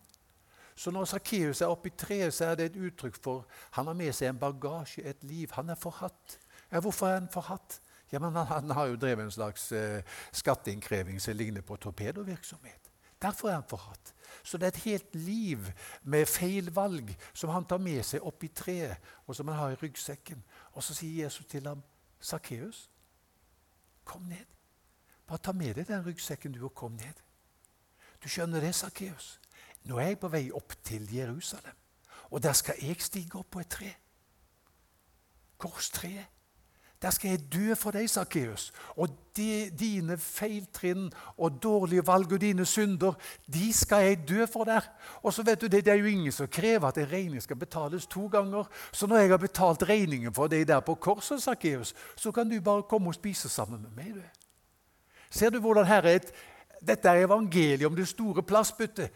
Så 0.79 0.93
når 0.95 1.09
Sakkeus 1.11 1.61
er 1.61 1.73
oppe 1.73 1.91
i 1.91 1.97
treet, 1.99 2.35
så 2.35 2.53
er 2.53 2.59
det 2.59 2.69
et 2.71 2.77
uttrykk 2.87 3.17
for 3.19 3.47
han 3.75 3.89
har 3.91 3.97
med 3.99 4.15
seg 4.15 4.31
en 4.31 4.39
bagasje, 4.39 5.03
et 5.03 5.25
liv. 5.27 5.51
Han 5.59 5.73
er 5.75 5.79
forhatt. 5.79 6.39
Ja, 6.71 6.81
hvorfor 6.81 7.09
er 7.09 7.17
han 7.19 7.31
forhatt? 7.33 7.81
Ja, 8.13 8.21
men 8.23 8.37
han, 8.37 8.47
han 8.47 8.71
har 8.71 8.87
jo 8.87 9.01
drevet 9.01 9.25
en 9.27 9.35
slags 9.35 9.73
eh, 9.73 10.05
skatteinnkreving 10.33 11.19
som 11.21 11.37
ligner 11.37 11.67
på 11.67 11.77
torpedovirksomhet. 11.77 12.93
Derfor 13.23 13.49
er 13.49 13.59
han 13.59 13.67
forhatt. 13.69 14.15
Så 14.43 14.59
det 14.59 14.69
er 14.69 14.77
et 14.77 14.85
helt 14.85 15.15
liv 15.15 15.67
med 16.03 16.27
feil 16.31 16.71
valg 16.75 17.11
som 17.35 17.51
han 17.51 17.67
tar 17.67 17.83
med 17.83 18.05
seg 18.07 18.23
opp 18.23 18.45
i 18.47 18.53
treet, 18.55 19.03
og 19.27 19.35
som 19.35 19.51
han 19.51 19.59
har 19.59 19.75
i 19.75 19.81
ryggsekken. 19.83 20.45
Og 20.73 20.87
så 20.87 20.95
sier 20.95 21.25
Jesus 21.25 21.47
til 21.47 21.67
ham, 21.67 21.83
'Sakkeus, 22.21 22.91
kom 24.05 24.23
ned. 24.23 24.47
Bare 25.27 25.39
ta 25.39 25.53
med 25.53 25.75
deg 25.75 25.89
den 25.89 26.07
ryggsekken 26.07 26.53
du, 26.53 26.65
og 26.65 26.75
kom 26.75 26.93
ned.' 26.93 27.23
Du 28.23 28.29
skjønner 28.29 28.61
det, 28.61 28.75
Sakkeus? 28.75 29.41
Nå 29.89 29.99
er 29.99 30.13
jeg 30.13 30.21
på 30.21 30.29
vei 30.29 30.49
opp 30.53 30.75
til 30.85 31.09
Jerusalem, 31.15 31.77
og 32.31 32.43
der 32.43 32.53
skal 32.53 32.77
jeg 32.83 33.01
stige 33.01 33.39
opp 33.41 33.51
på 33.51 33.63
et 33.65 33.71
tre. 33.73 33.93
Korstreet. 35.59 36.27
Der 37.03 37.11
skal 37.11 37.31
jeg 37.31 37.53
dø 37.53 37.75
for 37.79 37.95
deg, 37.95 38.11
Sakkeus. 38.11 38.73
Og 38.99 39.09
de, 39.37 39.71
dine 39.79 40.17
feiltrinn 40.19 41.13
og 41.37 41.61
dårlige 41.63 42.03
valg 42.07 42.33
og 42.33 42.41
dine 42.43 42.67
synder, 42.67 43.15
de 43.47 43.73
skal 43.73 44.03
jeg 44.05 44.25
dø 44.29 44.47
for 44.51 44.67
der. 44.67 44.81
Og 45.23 45.33
så 45.33 45.43
vet 45.47 45.61
du, 45.61 45.67
Det, 45.67 45.85
det 45.85 45.93
er 45.93 45.97
jo 46.03 46.11
ingen 46.11 46.33
som 46.33 46.49
krever 46.49 46.89
at 46.89 46.99
en 46.99 47.11
regning 47.13 47.43
skal 47.43 47.57
betales 47.57 48.07
to 48.07 48.27
ganger. 48.27 48.65
Så 48.93 49.07
når 49.07 49.17
jeg 49.17 49.31
har 49.31 49.37
betalt 49.37 49.83
regningen 49.83 50.35
for 50.35 50.47
deg 50.47 50.69
der 50.69 50.81
på 50.81 50.95
korset, 50.95 51.43
Sakkeus, 51.43 51.95
så 52.17 52.33
kan 52.33 52.51
du 52.51 52.61
bare 52.61 52.83
komme 52.83 53.09
og 53.09 53.15
spise 53.15 53.49
sammen 53.49 53.83
med 53.83 53.91
meg. 53.91 54.15
du. 54.15 54.23
Ser 55.31 55.51
du 55.51 55.61
hvordan 55.61 55.87
her 55.87 56.03
er 56.03 56.17
et, 56.17 56.33
dette 56.87 57.09
er 57.09 57.25
evangeliet 57.25 57.87
om 57.87 57.97
det 57.97 58.09
store 58.09 58.43
plastbyttet? 58.43 59.11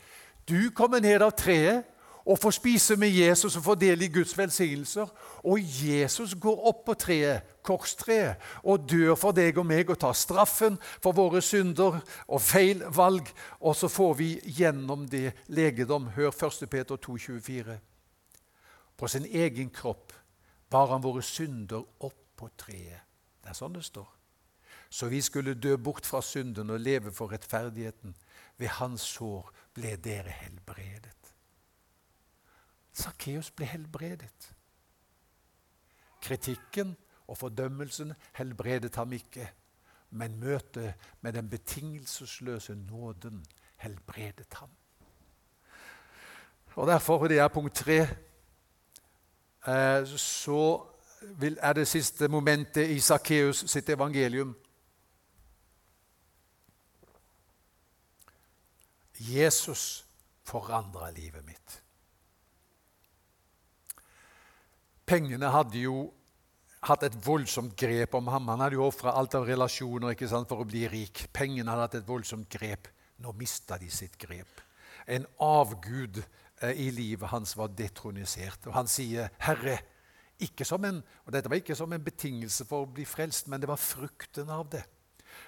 Du 0.48 0.70
kommer 0.74 1.00
ned 1.00 1.22
av 1.22 1.34
treet 1.38 1.88
og 2.22 2.38
får 2.38 2.54
spise 2.54 2.96
med 2.96 3.10
Jesus 3.10 3.56
og 3.58 3.64
får 3.64 3.78
del 3.80 4.02
i 4.06 4.10
Guds 4.12 4.34
velsignelser. 4.38 5.10
Og 5.44 5.58
Jesus 5.62 6.34
går 6.38 6.66
opp 6.70 6.84
på 6.86 6.94
treet, 6.94 7.42
korstreet, 7.62 8.38
og 8.62 8.86
dør 8.90 9.14
for 9.18 9.34
deg 9.34 9.58
og 9.58 9.66
meg 9.66 9.90
og 9.90 9.98
tar 10.02 10.14
straffen 10.18 10.78
for 11.02 11.16
våre 11.16 11.42
synder 11.42 11.98
og 12.28 12.42
feil 12.42 12.84
valg. 12.94 13.26
Og 13.60 13.76
så 13.76 13.90
får 13.90 14.14
vi 14.18 14.30
gjennom 14.58 15.06
det 15.10 15.32
legedom. 15.48 16.10
Hør 16.14 16.30
1. 16.30 16.68
Peter 16.70 16.96
2,24. 16.96 17.78
På 18.96 19.08
sin 19.08 19.26
egen 19.26 19.70
kropp 19.74 20.12
bar 20.70 20.92
han 20.92 21.02
våre 21.02 21.22
synder 21.26 21.82
opp 22.00 22.18
på 22.38 22.50
treet. 22.58 23.02
Det 23.42 23.50
er 23.50 23.58
sånn 23.58 23.74
det 23.74 23.84
står. 23.84 24.06
Så 24.92 25.08
vi 25.08 25.22
skulle 25.24 25.54
dø 25.56 25.76
bort 25.80 26.06
fra 26.06 26.20
synden 26.22 26.70
og 26.70 26.80
leve 26.80 27.10
for 27.10 27.32
rettferdigheten. 27.32 28.14
Ved 28.62 28.70
hans 28.78 29.02
sår 29.16 29.48
ble 29.74 29.96
dere 29.98 30.30
helbredet. 30.30 31.30
Sakkeus 32.94 33.48
ble 33.50 33.66
helbredet. 33.66 34.52
Kritikken 36.22 36.92
og 37.26 37.40
fordømmelsen 37.40 38.12
helbredet 38.38 38.94
ham 39.00 39.16
ikke, 39.16 39.48
men 40.10 40.38
møtet 40.38 40.94
med 41.20 41.32
den 41.32 41.50
betingelsesløse 41.50 42.74
nåden 42.74 43.42
helbredet 43.82 44.54
ham. 44.60 44.70
Og 46.74 46.86
Derfor, 46.86 47.18
og 47.18 47.28
det 47.28 47.38
er 47.38 47.48
punkt 47.48 47.74
tre, 47.74 47.98
eh, 49.66 50.06
så 50.16 50.86
er 51.60 51.72
det 51.72 51.88
siste 51.88 52.28
momentet 52.28 52.90
i 52.90 53.00
Sakkeus 53.00 53.64
sitt 53.66 53.88
evangelium. 53.88 54.54
Jesus 59.22 60.04
forandra 60.46 61.10
livet 61.14 61.44
mitt. 61.46 61.78
Pengene 65.06 65.50
hadde 65.52 65.82
jo 65.82 65.96
hatt 66.88 67.04
et 67.06 67.16
voldsomt 67.22 67.74
grep 67.78 68.14
om 68.18 68.30
ham. 68.32 68.50
Han 68.50 68.64
hadde 68.64 68.78
jo 68.78 68.86
ofra 68.88 69.14
alt 69.18 69.36
av 69.38 69.46
relasjoner 69.46 70.14
ikke 70.14 70.30
sant, 70.30 70.48
for 70.50 70.62
å 70.62 70.68
bli 70.68 70.86
rik. 70.90 71.26
Pengene 71.34 71.70
hadde 71.70 71.86
hatt 71.86 71.98
et 72.00 72.08
voldsomt 72.08 72.48
grep. 72.50 72.88
Nå 73.22 73.34
mista 73.38 73.78
de 73.78 73.90
sitt 73.92 74.16
grep. 74.18 74.62
En 75.06 75.26
avgud 75.42 76.18
eh, 76.22 76.74
i 76.86 76.90
livet 76.94 77.30
hans 77.30 77.54
var 77.58 77.70
detronisert. 77.76 78.66
Og 78.66 78.74
han 78.74 78.90
sier, 78.90 79.30
'Herre' 79.38 79.78
ikke 80.42 80.66
som 80.66 80.84
en, 80.84 81.02
og 81.26 81.32
Dette 81.34 81.50
var 81.50 81.60
ikke 81.60 81.76
som 81.78 81.92
en 81.92 82.02
betingelse 82.02 82.66
for 82.66 82.82
å 82.82 82.90
bli 82.90 83.04
frelst, 83.06 83.46
men 83.46 83.60
det 83.62 83.70
var 83.70 83.78
frukten 83.78 84.50
av 84.50 84.66
det. 84.72 84.82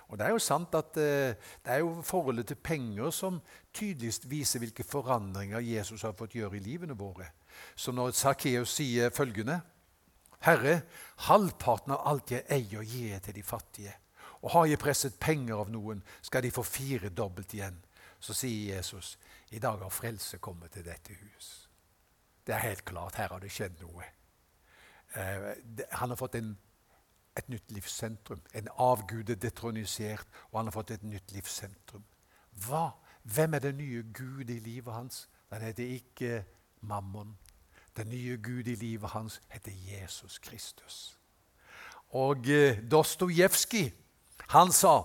Og 0.08 0.18
Det 0.18 0.26
er 0.26 0.34
jo 0.34 0.42
sant 0.42 0.74
at 0.74 0.96
eh, 1.00 1.36
det 1.64 1.72
er 1.72 1.80
jo 1.82 2.02
forholdet 2.02 2.46
til 2.46 2.60
penger 2.60 3.10
som 3.10 3.40
tydeligst 3.74 4.28
viser 4.30 4.60
hvilke 4.62 4.84
forandringer 4.84 5.64
Jesus 5.64 6.02
har 6.02 6.12
fått 6.18 6.36
gjøre 6.36 6.58
i 6.58 6.64
livene 6.64 6.96
våre. 6.98 7.30
Så 7.74 7.92
når 7.92 8.12
Sakkeus 8.12 8.76
sier 8.76 9.14
følgende 9.14 9.60
Herre, 10.44 10.82
halvparten 11.24 11.94
av 11.94 12.02
alt 12.10 12.34
jeg 12.34 12.44
eier, 12.52 12.82
gir 12.84 13.14
jeg 13.14 13.22
til 13.24 13.36
de 13.38 13.42
fattige. 13.42 13.94
Og 14.44 14.50
har 14.52 14.66
jeg 14.68 14.80
presset 14.82 15.16
penger 15.20 15.56
av 15.56 15.70
noen, 15.72 16.02
skal 16.20 16.44
de 16.44 16.52
få 16.52 16.62
fire 16.68 17.08
dobbelt 17.08 17.54
igjen. 17.56 17.78
Så 18.20 18.36
sier 18.36 18.76
Jesus, 18.76 19.14
i 19.56 19.60
dag 19.62 19.80
har 19.80 19.92
frelse 19.92 20.38
kommet 20.44 20.74
til 20.76 20.84
dette 20.84 21.16
hus. 21.16 21.68
Det 22.44 22.52
er 22.52 22.66
helt 22.66 22.84
klart, 22.84 23.16
her 23.16 23.32
har 23.32 23.40
det 23.40 23.52
skjedd 23.52 23.80
noe. 23.80 24.04
Eh, 25.16 25.48
han 25.96 26.12
har 26.12 26.20
fått 26.20 26.36
en, 26.36 26.52
et 27.36 27.48
nytt 27.48 27.70
livssentrum. 27.70 28.40
En 28.54 28.68
avgud 28.78 29.30
er 29.30 29.34
detronisert, 29.34 30.26
og 30.52 30.58
han 30.58 30.66
har 30.66 30.72
fått 30.72 30.90
et 30.90 31.02
nytt 31.02 31.32
livssentrum. 31.32 32.04
Hva? 32.66 32.90
Hvem 33.22 33.54
er 33.54 33.58
den 33.58 33.76
nye 33.76 34.04
Gud 34.12 34.50
i 34.50 34.58
livet 34.58 34.94
hans? 34.94 35.28
Den 35.50 35.62
heter 35.62 35.84
ikke 35.84 36.44
Mammon. 36.80 37.38
Den 37.96 38.08
nye 38.08 38.36
Gud 38.36 38.66
i 38.66 38.74
livet 38.74 39.10
hans 39.10 39.40
heter 39.48 39.72
Jesus 39.72 40.38
Kristus. 40.38 41.18
Og 42.10 42.48
eh, 42.48 42.78
Dostojevskij, 42.90 43.92
han 44.48 44.72
sa 44.72 45.02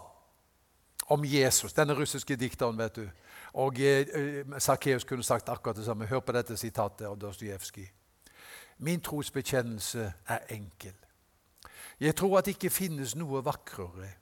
om 1.09 1.25
Jesus, 1.25 1.73
denne 1.73 1.93
russiske 1.93 2.35
dikteren, 2.35 2.77
vet 2.77 2.95
du 2.95 3.09
Og 3.53 3.79
eh, 3.79 4.45
Sakkeus 4.57 5.03
kunne 5.03 5.23
sagt 5.23 5.49
akkurat 5.49 5.75
det 5.75 5.85
samme. 5.85 6.05
Hør 6.05 6.19
på 6.19 6.31
dette 6.31 6.57
sitatet 6.57 7.07
av 7.07 7.17
Dostojevskij. 7.17 7.91
Min 8.77 9.01
trosbekjennelse 9.01 10.13
er 10.27 10.39
enkel. 10.49 10.93
Jeg 11.99 12.15
tror 12.15 12.39
at 12.39 12.47
det 12.47 12.55
ikke 12.55 12.71
finnes 12.71 13.15
noe 13.19 13.41
vakrere, 13.43 14.13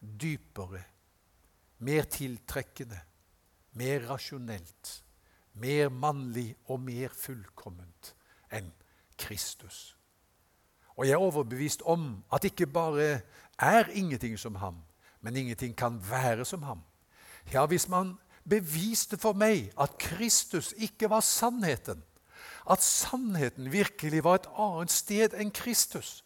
dypere, 0.00 0.82
mer 1.84 2.06
tiltrekkende, 2.08 3.00
mer 3.76 4.06
rasjonelt 4.08 5.04
mer 5.54 5.88
mannlig 5.88 6.54
og 6.70 6.80
mer 6.82 7.12
fullkomment 7.14 8.14
enn 8.54 8.70
Kristus. 9.18 9.94
Og 10.94 11.06
jeg 11.06 11.16
er 11.16 11.22
overbevist 11.22 11.82
om 11.90 12.22
at 12.32 12.46
ikke 12.46 12.66
bare 12.70 13.20
er 13.58 13.90
ingenting 13.94 14.36
som 14.38 14.58
ham, 14.58 14.82
men 15.20 15.36
ingenting 15.36 15.76
kan 15.76 15.98
være 16.10 16.44
som 16.44 16.62
ham. 16.62 16.82
Ja, 17.52 17.66
hvis 17.66 17.88
man 17.88 18.16
beviste 18.48 19.18
for 19.18 19.32
meg 19.32 19.72
at 19.80 19.98
Kristus 19.98 20.72
ikke 20.76 21.10
var 21.10 21.20
sannheten, 21.20 22.02
at 22.70 22.82
sannheten 22.82 23.72
virkelig 23.72 24.24
var 24.24 24.40
et 24.40 24.50
annet 24.58 24.90
sted 24.90 25.34
enn 25.38 25.52
Kristus, 25.54 26.23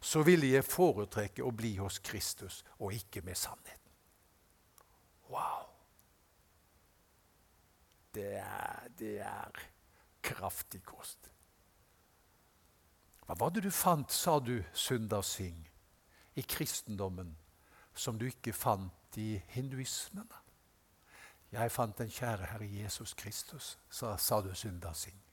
så 0.00 0.22
ville 0.24 0.54
jeg 0.54 0.64
foretrekke 0.64 1.44
å 1.44 1.52
bli 1.52 1.74
hos 1.80 1.98
Kristus 2.04 2.62
og 2.78 2.96
ikke 2.96 3.24
med 3.26 3.36
sannheten. 3.36 3.76
Wow! 5.30 5.70
det 8.14 8.36
er, 8.36 8.88
det 8.98 9.18
er 9.18 9.60
kraftig 10.22 10.82
kost. 10.84 11.30
Hva 13.26 13.36
var 13.38 13.52
det 13.54 13.62
du 13.62 13.70
fant, 13.70 14.10
sa 14.10 14.38
du, 14.42 14.58
Sundar 14.74 15.22
Singh, 15.22 15.68
i 16.34 16.42
kristendommen 16.42 17.36
som 17.94 18.18
du 18.18 18.26
ikke 18.26 18.54
fant 18.56 19.18
i 19.18 19.36
hinduismen? 19.54 20.26
Jeg 21.50 21.72
fant 21.74 21.98
den 21.98 22.10
kjære 22.10 22.50
Herre 22.52 22.66
Jesus 22.66 23.14
Kristus, 23.14 23.76
sa, 23.90 24.16
sa 24.16 24.40
du, 24.42 24.50
Sundar 24.54 24.94
Singh. 24.98 25.29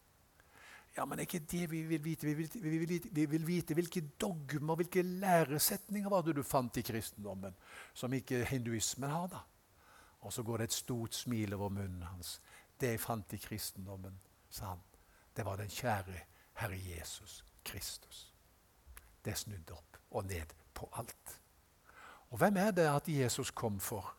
Ja, 0.98 1.06
men 1.06 1.18
det 1.18 1.28
er 1.28 1.30
ikke 1.30 1.52
det 1.52 1.68
vi 1.72 1.82
vil 1.86 2.04
vite. 2.04 2.26
Vi 2.26 2.34
vil, 2.34 2.50
vi 2.54 2.78
vil, 2.78 3.10
vi 3.12 3.26
vil 3.26 3.48
vite 3.48 3.76
hvilke 3.78 4.02
dogmer, 4.22 4.76
hvilke 4.76 5.02
læresetninger 5.02 6.10
var 6.10 6.26
det 6.26 6.36
du 6.40 6.44
fant 6.44 6.78
i 6.78 6.82
kristendommen, 6.82 7.54
som 7.94 8.14
ikke 8.14 8.46
hinduismen 8.50 9.10
har. 9.10 9.28
da. 9.28 9.44
Og 10.26 10.34
så 10.34 10.44
går 10.44 10.58
det 10.58 10.64
et 10.64 10.74
stort 10.74 11.16
smil 11.16 11.54
over 11.54 11.70
munnen 11.70 12.02
hans. 12.02 12.42
Det 12.80 12.90
jeg 12.96 13.00
fant 13.00 13.34
i 13.34 13.38
kristendommen, 13.38 14.18
sa 14.50 14.74
han, 14.74 14.82
det 15.36 15.46
var 15.46 15.62
den 15.62 15.70
kjære 15.70 16.20
Herre 16.58 16.80
Jesus 16.82 17.44
Kristus. 17.64 18.34
Det 19.26 19.38
snudde 19.38 19.74
opp 19.74 19.98
og 20.12 20.26
ned 20.26 20.54
på 20.74 20.90
alt. 20.94 21.42
Og 22.30 22.38
hvem 22.38 22.58
er 22.58 22.72
det 22.72 22.88
at 22.90 23.08
Jesus 23.08 23.52
kom 23.52 23.80
for? 23.80 24.16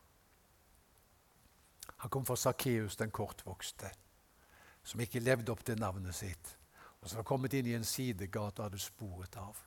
Han 1.97 2.09
kom 2.09 2.25
for 2.25 2.35
Sakkeus 2.35 2.95
den 2.95 3.11
kortvokste. 3.11 3.91
som 4.83 5.01
ikke 5.03 5.19
levde 5.19 5.51
opp 5.51 5.59
til 5.65 5.77
navnet 5.77 6.15
sitt, 6.15 6.55
og 7.01 7.09
som 7.09 7.17
var 7.17 7.27
kommet 7.27 7.53
inn 7.53 7.67
i 7.69 7.75
en 7.77 7.87
sidegate 7.87 8.59
og 8.59 8.69
hadde 8.69 8.79
sporet 8.79 9.37
av. 9.39 9.57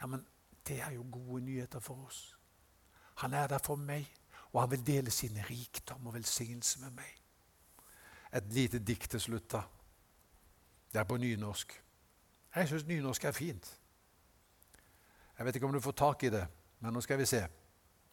Ja, 0.00 0.06
men 0.06 0.24
det 0.66 0.80
er 0.80 0.94
jo 0.96 1.06
gode 1.12 1.42
nyheter 1.44 1.80
for 1.80 2.06
oss. 2.06 2.36
Han 3.20 3.34
er 3.34 3.46
der 3.46 3.58
for 3.58 3.76
meg, 3.76 4.08
og 4.52 4.60
han 4.60 4.70
vil 4.70 4.86
dele 4.86 5.10
sin 5.10 5.38
rikdom 5.50 6.06
og 6.06 6.14
velsignelse 6.14 6.80
med 6.80 6.90
meg. 6.90 7.18
Et 8.32 8.52
lite 8.52 8.78
dikt 8.78 9.10
til 9.10 9.20
slutt, 9.20 9.50
da. 9.52 9.62
Det 10.92 11.00
er 11.00 11.04
på 11.04 11.16
nynorsk. 11.16 11.82
Jeg 12.54 12.68
syns 12.68 12.86
nynorsk 12.86 13.24
er 13.24 13.32
fint. 13.32 13.78
Jeg 15.38 15.46
vet 15.46 15.56
ikke 15.56 15.66
om 15.66 15.72
du 15.72 15.80
får 15.80 15.92
tak 15.92 16.22
i 16.22 16.30
det, 16.30 16.46
men 16.80 16.92
nå 16.92 17.00
skal 17.00 17.18
vi 17.18 17.26
se. 17.26 17.40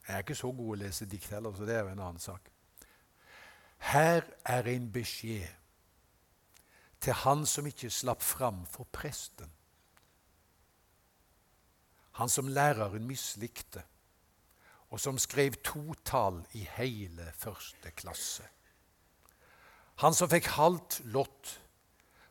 Jeg 0.07 0.15
er 0.15 0.23
ikke 0.23 0.35
så 0.35 0.51
god 0.51 0.71
å 0.73 0.79
lese 0.79 1.05
dikt 1.05 1.29
heller, 1.29 1.55
så 1.55 1.67
det 1.67 1.75
er 1.75 1.83
jo 1.83 1.93
en 1.93 1.99
annen 1.99 2.23
sak. 2.23 2.51
Her 3.91 4.23
er 4.45 4.67
en 4.67 4.91
beskjed 4.91 5.58
til 6.99 7.13
han 7.13 7.45
som 7.47 7.67
ikke 7.67 7.89
slapp 7.89 8.23
fram 8.23 8.65
for 8.67 8.87
presten. 8.91 9.51
Han 12.19 12.29
som 12.29 12.47
læreren 12.51 13.07
mislikte, 13.07 13.83
og 14.89 14.99
som 14.99 15.17
skrev 15.21 15.55
totall 15.63 16.41
i 16.57 16.65
hele 16.77 17.31
første 17.37 17.91
klasse. 17.91 18.43
Han 20.03 20.15
som 20.15 20.29
fikk 20.31 20.49
halvt 20.55 21.01
lott, 21.13 21.59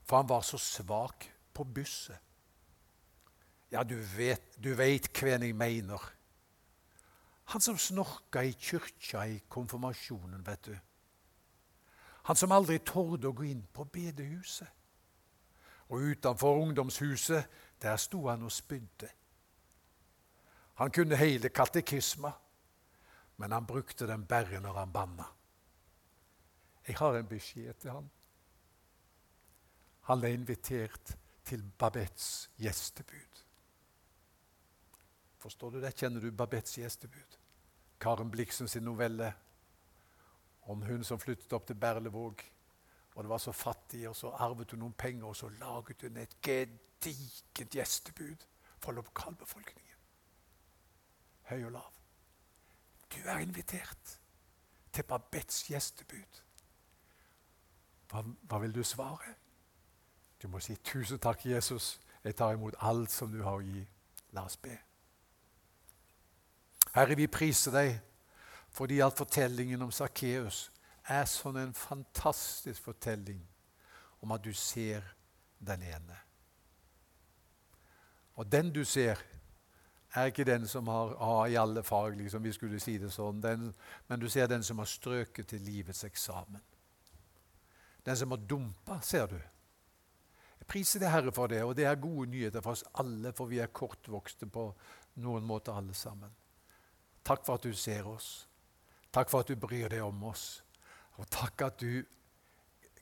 for 0.04 0.20
han 0.20 0.28
var 0.28 0.44
så 0.44 0.58
svak 0.60 1.28
på 1.54 1.64
busset. 1.64 2.16
Ja, 3.70 3.82
du 3.84 3.96
vet, 4.16 4.56
du 4.56 4.72
vet 4.74 5.10
hvem 5.12 5.42
jeg 5.44 5.56
mener. 5.56 6.04
Han 7.52 7.60
som 7.60 7.78
snorka 7.80 8.42
i 8.44 8.52
kyrkja 8.52 9.24
i 9.28 9.38
konfirmasjonen, 9.48 10.44
vet 10.46 10.66
du. 10.68 10.76
Han 12.28 12.36
som 12.36 12.52
aldri 12.52 12.76
torde 12.84 13.30
å 13.30 13.32
gå 13.32 13.46
inn 13.48 13.62
på 13.72 13.86
bedehuset. 13.88 14.68
Og 15.88 16.10
utenfor 16.12 16.60
ungdomshuset, 16.60 17.46
der 17.80 17.96
sto 17.96 18.26
han 18.28 18.44
og 18.44 18.52
spydde. 18.52 19.08
Han 20.82 20.92
kunne 20.92 21.16
hele 21.16 21.48
katekisma, 21.48 22.32
men 23.40 23.52
han 23.52 23.66
brukte 23.66 24.06
den 24.06 24.26
bare 24.28 24.60
når 24.60 24.76
han 24.76 24.92
banna. 24.92 25.24
Jeg 26.88 26.98
har 27.00 27.16
en 27.16 27.32
beskjed 27.32 27.80
til 27.80 27.96
han. 27.96 28.10
Han 30.12 30.20
ble 30.20 30.34
invitert 30.36 31.16
til 31.48 31.64
Babettes 31.78 32.50
gjestebud. 32.60 33.42
Forstår 35.38 35.70
du 35.70 35.80
det? 35.80 35.96
Kjenner 35.96 36.20
du 36.20 36.30
Babettes 36.30 36.76
gjestebud? 36.76 37.40
Karen 38.00 38.30
Bliksen 38.30 38.68
sin 38.68 38.84
novelle 38.84 39.32
om 40.68 40.82
hun 40.82 41.04
som 41.04 41.20
flyttet 41.20 41.52
opp 41.52 41.66
til 41.66 41.76
Berlevåg. 41.80 42.44
Og 43.14 43.24
det 43.24 43.30
var 43.30 43.38
så 43.38 43.52
fattig, 43.52 44.08
og 44.08 44.16
så 44.16 44.30
arvet 44.30 44.70
hun 44.70 44.84
noen 44.84 44.92
penger, 44.92 45.26
og 45.26 45.36
så 45.36 45.48
laget 45.48 46.02
hun 46.02 46.16
et 46.16 46.36
gedigent 46.42 47.74
gjestebud 47.74 48.44
for 48.78 48.92
lokalbefolkningen. 48.92 49.96
Høy 51.48 51.64
og 51.64 51.72
lav. 51.72 51.94
Du 53.08 53.18
er 53.24 53.38
invitert 53.38 54.18
til 54.92 55.04
Babettes 55.08 55.64
gjestebud. 55.70 56.42
Hva, 58.10 58.22
hva 58.22 58.58
vil 58.58 58.74
du 58.74 58.82
svare? 58.84 59.34
Du 60.42 60.48
må 60.48 60.60
si 60.60 60.76
'Tusen 60.76 61.18
takk, 61.18 61.46
Jesus. 61.46 62.00
Jeg 62.24 62.36
tar 62.36 62.52
imot 62.52 62.74
alt 62.80 63.10
som 63.10 63.32
du 63.32 63.42
har 63.42 63.56
å 63.58 63.64
gi'. 63.64 63.86
La 64.32 64.44
oss 64.44 64.56
be. 64.56 64.78
Herre, 66.94 67.16
vi 67.16 67.26
priser 67.26 67.72
deg 67.72 68.00
fordi 68.78 69.00
at 69.02 69.16
fortellingen 69.18 69.82
om 69.82 69.90
Sakkeus 69.90 70.68
er 71.10 71.24
sånn 71.26 71.56
en 71.58 71.74
fantastisk 71.74 72.84
fortelling 72.84 73.40
om 74.22 74.34
at 74.34 74.44
du 74.44 74.52
ser 74.54 75.02
den 75.58 75.82
ene. 75.82 76.18
Og 78.38 78.46
den 78.46 78.70
du 78.70 78.84
ser, 78.86 79.18
er 80.14 80.30
ikke 80.30 80.46
den 80.46 80.66
som 80.70 80.86
har 80.88 81.16
A 81.20 81.48
i 81.50 81.56
alle 81.58 81.82
fag, 81.82 82.14
liksom 82.16 82.42
vi 82.42 82.52
skulle 82.54 82.78
si 82.80 82.96
det 83.02 83.10
sånn, 83.12 83.42
den, 83.42 83.72
men 84.06 84.20
du 84.20 84.28
ser 84.30 84.46
den 84.48 84.62
som 84.62 84.78
har 84.78 84.88
strøket 84.88 85.50
til 85.50 85.64
livets 85.66 86.04
eksamen. 86.06 86.62
Den 88.06 88.16
som 88.16 88.30
har 88.30 88.44
dumpa, 88.48 89.00
ser 89.02 89.26
du. 89.26 89.38
Jeg 90.58 90.68
priser 90.70 91.02
deg, 91.02 91.10
Herre, 91.12 91.34
for 91.34 91.50
det, 91.50 91.64
og 91.66 91.74
det 91.76 91.88
er 91.88 91.98
gode 92.00 92.30
nyheter 92.30 92.62
for 92.62 92.78
oss 92.78 92.86
alle, 93.02 93.34
for 93.34 93.50
vi 93.50 93.58
er 93.58 93.74
kortvokste 93.74 94.46
på 94.46 94.70
noen 95.24 95.44
måter 95.44 95.74
alle 95.74 95.96
sammen. 95.98 96.30
Takk 97.26 97.44
for 97.44 97.58
at 97.58 97.66
du 97.66 97.74
ser 97.76 98.06
oss. 98.08 98.47
Takk 99.12 99.30
for 99.30 99.40
at 99.40 99.48
du 99.48 99.56
bryr 99.56 99.88
deg 99.88 100.04
om 100.04 100.22
oss. 100.28 100.62
Og 101.18 101.26
takk 101.30 101.62
at 101.66 101.80
du 101.80 102.04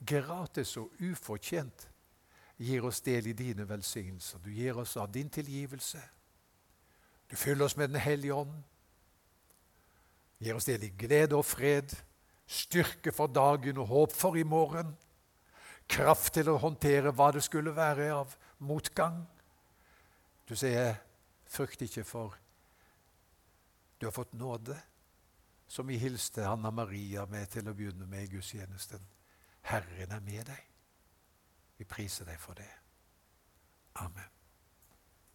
gratis 0.06 0.76
og 0.80 0.92
ufortjent 1.00 1.88
gir 2.56 2.84
oss 2.88 3.02
del 3.04 3.26
i 3.26 3.36
dine 3.36 3.66
velsignelser. 3.68 4.40
Du 4.44 4.50
gir 4.50 4.78
oss 4.80 4.96
av 4.96 5.10
din 5.12 5.28
tilgivelse. 5.30 6.00
Du 7.30 7.36
fyller 7.36 7.64
oss 7.64 7.76
med 7.76 7.88
Den 7.88 8.00
hellige 8.00 8.34
ånd. 8.34 8.62
Gir 10.38 10.54
oss 10.54 10.64
del 10.64 10.84
i 10.84 10.92
glede 10.98 11.36
og 11.36 11.44
fred, 11.44 11.92
styrke 12.46 13.12
for 13.12 13.26
dagen 13.26 13.78
og 13.78 13.86
håp 13.86 14.12
for 14.12 14.36
i 14.36 14.44
morgen. 14.44 14.96
Kraft 15.88 16.34
til 16.34 16.50
å 16.50 16.58
håndtere 16.60 17.12
hva 17.12 17.30
det 17.32 17.42
skulle 17.44 17.74
være 17.76 18.10
av 18.12 18.36
motgang. 18.58 19.26
Du 20.48 20.54
sier, 20.54 20.96
'Frykt 21.46 21.82
ikke, 21.82 22.04
for 22.04 22.36
du 24.00 24.06
har 24.06 24.10
fått 24.10 24.34
nåde' 24.34 24.82
som 25.66 25.88
vi 25.88 25.98
hilste 25.98 26.46
Anna 26.48 26.70
Maria 26.70 27.26
med 27.26 27.50
til 27.50 27.68
å 27.68 27.74
begynne 27.74 28.06
med 28.06 28.26
i 28.26 28.32
gudstjenesten. 28.36 29.02
Herren 29.66 30.14
er 30.14 30.22
med 30.22 30.46
deg. 30.46 30.62
Vi 31.78 31.84
priser 31.84 32.24
deg 32.24 32.40
for 32.40 32.54
det. 32.54 32.70
Amen. 34.04 34.35